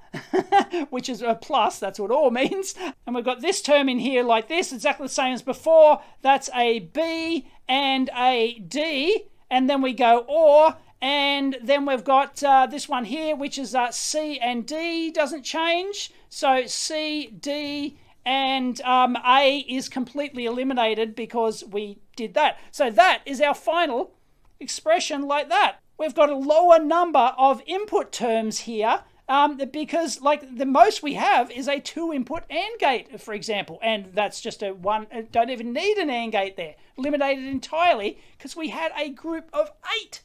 which 0.90 1.08
is 1.08 1.22
a 1.22 1.34
plus, 1.34 1.78
that's 1.78 1.98
what 1.98 2.10
or 2.10 2.30
means. 2.30 2.74
And 3.06 3.14
we've 3.14 3.24
got 3.24 3.40
this 3.40 3.62
term 3.62 3.88
in 3.88 3.98
here 3.98 4.22
like 4.22 4.48
this, 4.48 4.72
exactly 4.72 5.06
the 5.06 5.12
same 5.12 5.34
as 5.34 5.42
before. 5.42 6.00
That's 6.22 6.50
a 6.54 6.80
B 6.80 7.48
and 7.68 8.10
a 8.16 8.58
D. 8.58 9.24
And 9.50 9.68
then 9.68 9.82
we 9.82 9.92
go 9.92 10.24
or, 10.28 10.76
and 11.00 11.56
then 11.62 11.84
we've 11.84 12.04
got 12.04 12.42
uh, 12.42 12.66
this 12.66 12.88
one 12.88 13.04
here, 13.04 13.36
which 13.36 13.58
is 13.58 13.74
uh, 13.74 13.90
C 13.90 14.38
and 14.38 14.66
D, 14.66 15.10
doesn't 15.10 15.42
change. 15.42 16.10
So 16.30 16.66
C, 16.66 17.26
D, 17.26 17.98
and 18.24 18.80
um, 18.80 19.16
A 19.26 19.58
is 19.68 19.88
completely 19.88 20.46
eliminated 20.46 21.14
because 21.14 21.62
we 21.64 21.98
did 22.16 22.34
that. 22.34 22.58
So 22.70 22.90
that 22.90 23.22
is 23.26 23.40
our 23.40 23.54
final 23.54 24.14
expression 24.58 25.22
like 25.22 25.48
that. 25.50 25.76
We've 25.98 26.14
got 26.14 26.30
a 26.30 26.36
lower 26.36 26.78
number 26.78 27.34
of 27.38 27.62
input 27.66 28.10
terms 28.10 28.60
here 28.60 29.02
um, 29.28 29.60
because 29.72 30.20
like 30.20 30.56
the 30.56 30.66
most 30.66 31.02
we 31.02 31.14
have 31.14 31.50
is 31.50 31.68
a 31.68 31.80
two 31.80 32.12
input 32.12 32.44
AND 32.50 32.78
gate, 32.78 33.20
for 33.20 33.32
example, 33.32 33.78
and 33.82 34.10
that's 34.12 34.40
just 34.40 34.62
a 34.62 34.72
one. 34.72 35.06
Uh, 35.12 35.22
don't 35.30 35.50
even 35.50 35.72
need 35.72 35.96
an 35.98 36.10
AND 36.10 36.32
gate 36.32 36.56
there. 36.56 36.74
Eliminated 36.98 37.44
entirely 37.44 38.18
because 38.36 38.54
we 38.54 38.68
had 38.68 38.92
a 38.96 39.08
group 39.10 39.48
of 39.52 39.70
eight. 40.00 40.22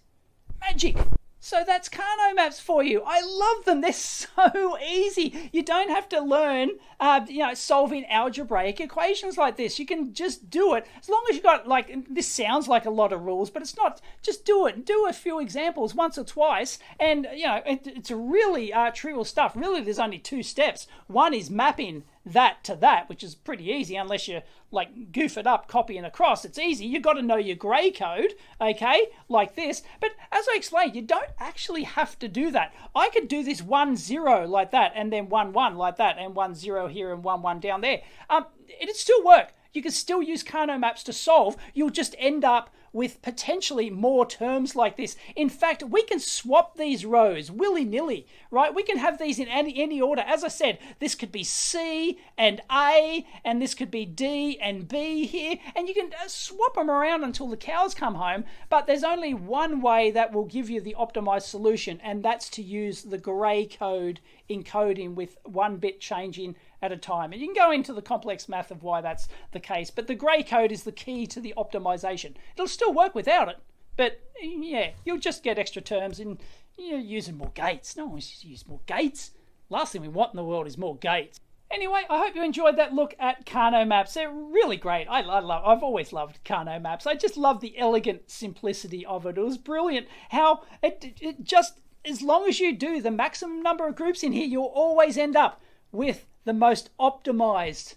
Magic. 0.61 0.97
So 1.41 1.63
that's 1.65 1.87
Karnaugh 1.87 2.35
maps 2.35 2.59
for 2.59 2.83
you. 2.83 3.01
I 3.05 3.21
love 3.21 3.65
them. 3.65 3.79
They're 3.79 3.93
so 3.93 4.77
easy. 4.85 5.49
You 5.53 5.63
don't 5.63 5.89
have 5.89 6.09
to 6.09 6.19
learn, 6.19 6.71
uh, 6.99 7.25
you 7.29 7.39
know, 7.39 7.53
solving 7.53 8.05
algebraic 8.07 8.81
equations 8.81 9.37
like 9.37 9.55
this. 9.55 9.79
You 9.79 9.85
can 9.85 10.13
just 10.13 10.49
do 10.49 10.73
it 10.75 10.85
as 10.99 11.07
long 11.07 11.23
as 11.29 11.37
you 11.37 11.41
got 11.41 11.67
like. 11.67 11.95
This 12.09 12.27
sounds 12.27 12.67
like 12.67 12.85
a 12.85 12.89
lot 12.89 13.13
of 13.13 13.21
rules, 13.21 13.49
but 13.49 13.61
it's 13.61 13.77
not. 13.77 14.01
Just 14.21 14.43
do 14.43 14.67
it. 14.67 14.85
Do 14.85 15.07
a 15.07 15.13
few 15.13 15.39
examples 15.39 15.95
once 15.95 16.17
or 16.17 16.25
twice, 16.25 16.77
and 16.99 17.25
you 17.33 17.45
know, 17.45 17.61
it, 17.65 17.87
it's 17.87 18.11
really 18.11 18.73
uh, 18.73 18.91
trivial 18.91 19.23
stuff. 19.23 19.53
Really, 19.55 19.81
there's 19.81 19.99
only 19.99 20.19
two 20.19 20.43
steps. 20.43 20.87
One 21.07 21.33
is 21.33 21.49
mapping 21.49 22.03
that 22.25 22.63
to 22.65 22.75
that, 22.75 23.09
which 23.09 23.23
is 23.23 23.35
pretty 23.35 23.69
easy 23.69 23.95
unless 23.95 24.27
you 24.27 24.41
like 24.71 25.11
goof 25.11 25.37
it 25.37 25.47
up, 25.47 25.67
copying 25.67 26.05
across. 26.05 26.45
It's 26.45 26.59
easy. 26.59 26.85
You've 26.85 27.03
got 27.03 27.13
to 27.13 27.21
know 27.21 27.37
your 27.37 27.55
Gray 27.55 27.91
code, 27.91 28.35
okay, 28.61 29.07
like 29.27 29.55
this. 29.55 29.81
But 29.99 30.11
as 30.31 30.45
I 30.51 30.55
explained, 30.55 30.95
you 30.95 31.01
don't 31.01 31.31
actually 31.39 31.83
have 31.83 32.19
to 32.19 32.27
do 32.27 32.51
that. 32.51 32.73
I 32.95 33.09
could 33.09 33.27
do 33.27 33.43
this 33.43 33.61
one 33.61 33.95
zero 33.95 34.45
like 34.45 34.71
that, 34.71 34.91
and 34.95 35.11
then 35.11 35.29
one 35.29 35.53
one 35.53 35.75
like 35.75 35.97
that, 35.97 36.17
and 36.19 36.35
one 36.35 36.55
zero 36.55 36.87
here 36.87 37.13
and 37.13 37.23
one 37.23 37.41
one 37.41 37.59
down 37.59 37.81
there. 37.81 38.01
Um, 38.29 38.45
it'd 38.79 38.95
still 38.95 39.23
work. 39.23 39.53
You 39.73 39.81
can 39.81 39.91
still 39.91 40.21
use 40.21 40.43
Karnaugh 40.43 40.79
maps 40.79 41.03
to 41.03 41.13
solve. 41.13 41.55
You'll 41.73 41.89
just 41.91 42.15
end 42.17 42.43
up 42.43 42.69
with 42.93 43.21
potentially 43.21 43.89
more 43.89 44.25
terms 44.25 44.75
like 44.75 44.97
this. 44.97 45.15
In 45.35 45.49
fact, 45.49 45.83
we 45.83 46.03
can 46.03 46.19
swap 46.19 46.75
these 46.75 47.05
rows 47.05 47.51
willy 47.51 47.85
nilly, 47.85 48.27
right? 48.51 48.73
We 48.73 48.83
can 48.83 48.97
have 48.97 49.17
these 49.17 49.39
in 49.39 49.47
any, 49.47 49.81
any 49.81 50.01
order. 50.01 50.23
As 50.25 50.43
I 50.43 50.47
said, 50.47 50.79
this 50.99 51.15
could 51.15 51.31
be 51.31 51.43
C 51.43 52.19
and 52.37 52.61
A, 52.71 53.25
and 53.43 53.61
this 53.61 53.73
could 53.73 53.91
be 53.91 54.05
D 54.05 54.59
and 54.59 54.87
B 54.87 55.25
here, 55.25 55.57
and 55.75 55.87
you 55.87 55.93
can 55.93 56.11
uh, 56.13 56.27
swap 56.27 56.75
them 56.75 56.89
around 56.89 57.23
until 57.23 57.47
the 57.47 57.57
cows 57.57 57.93
come 57.93 58.15
home. 58.15 58.45
But 58.69 58.87
there's 58.87 59.03
only 59.03 59.33
one 59.33 59.81
way 59.81 60.11
that 60.11 60.33
will 60.33 60.45
give 60.45 60.69
you 60.69 60.81
the 60.81 60.95
optimized 60.99 61.43
solution, 61.43 61.99
and 62.03 62.23
that's 62.23 62.49
to 62.51 62.61
use 62.61 63.03
the 63.03 63.17
Gray 63.17 63.65
code 63.65 64.19
encoding 64.49 65.13
with 65.15 65.37
one 65.43 65.77
bit 65.77 66.01
changing 66.01 66.55
at 66.81 66.91
a 66.91 66.97
time. 66.97 67.31
And 67.31 67.41
you 67.41 67.47
can 67.47 67.55
go 67.55 67.71
into 67.71 67.93
the 67.93 68.01
complex 68.01 68.47
math 68.47 68.71
of 68.71 68.83
why 68.83 69.01
that's 69.01 69.27
the 69.51 69.59
case, 69.59 69.89
but 69.89 70.07
the 70.07 70.15
Gray 70.15 70.43
code 70.43 70.71
is 70.71 70.83
the 70.83 70.91
key 70.91 71.25
to 71.27 71.39
the 71.39 71.53
optimization. 71.57 72.35
It'll 72.55 72.67
still 72.67 72.93
work 72.93 73.15
without 73.15 73.49
it, 73.49 73.57
but 73.97 74.21
yeah, 74.41 74.91
you'll 75.05 75.19
just 75.19 75.43
get 75.43 75.59
extra 75.59 75.81
terms 75.81 76.19
and 76.19 76.39
you're 76.77 76.99
using 76.99 77.37
more 77.37 77.51
gates. 77.53 77.97
No 77.97 78.05
one 78.05 78.13
wants 78.13 78.41
to 78.41 78.47
use 78.47 78.67
more 78.67 78.81
gates. 78.85 79.31
Last 79.69 79.91
thing 79.91 80.01
we 80.01 80.07
want 80.07 80.33
in 80.33 80.37
the 80.37 80.43
world 80.43 80.67
is 80.67 80.77
more 80.77 80.97
gates. 80.97 81.39
Anyway, 81.71 82.01
I 82.09 82.17
hope 82.17 82.35
you 82.35 82.43
enjoyed 82.43 82.77
that 82.77 82.93
look 82.93 83.13
at 83.19 83.45
Karnaugh 83.45 83.87
maps. 83.87 84.15
They're 84.15 84.31
really 84.31 84.77
great. 84.77 85.05
I, 85.05 85.21
I, 85.21 85.39
love. 85.39 85.63
I've 85.63 85.83
always 85.83 86.11
loved 86.11 86.43
Karnaugh 86.43 86.81
maps. 86.81 87.05
I 87.05 87.13
just 87.13 87.37
love 87.37 87.61
the 87.61 87.77
elegant 87.77 88.31
simplicity 88.31 89.05
of 89.05 89.27
it. 89.27 89.37
It 89.37 89.41
was 89.41 89.59
brilliant 89.59 90.07
how 90.29 90.63
it, 90.81 91.13
it 91.21 91.43
just 91.43 91.79
as 92.05 92.23
long 92.23 92.47
as 92.47 92.59
you 92.59 92.75
do 92.75 93.01
the 93.01 93.11
maximum 93.11 93.61
number 93.61 93.87
of 93.87 93.95
groups 93.95 94.23
in 94.23 94.31
here, 94.31 94.47
you'll 94.47 94.63
always 94.65 95.17
end 95.17 95.35
up 95.35 95.61
with 95.91 96.25
the 96.49 96.53
most 96.53 96.89
optimized 96.99 97.93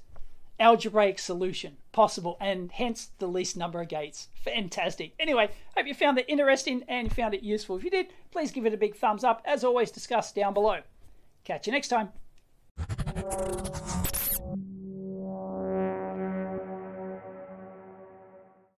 algebraic 0.60 1.18
solution 1.18 1.78
possible 1.90 2.36
and 2.38 2.70
hence 2.70 3.08
the 3.18 3.26
least 3.26 3.56
number 3.56 3.80
of 3.80 3.88
gates. 3.88 4.28
Fantastic. 4.44 5.14
Anyway, 5.18 5.48
hope 5.74 5.86
you 5.86 5.94
found 5.94 6.18
that 6.18 6.30
interesting 6.30 6.84
and 6.86 7.10
found 7.10 7.32
it 7.32 7.42
useful. 7.42 7.78
If 7.78 7.84
you 7.84 7.88
did, 7.88 8.08
please 8.30 8.52
give 8.52 8.66
it 8.66 8.74
a 8.74 8.76
big 8.76 8.94
thumbs 8.94 9.24
up. 9.24 9.40
As 9.46 9.64
always, 9.64 9.90
discuss 9.90 10.32
down 10.32 10.52
below. 10.52 10.80
Catch 11.44 11.66
you 11.66 11.72
next 11.72 11.88
time. 11.88 12.10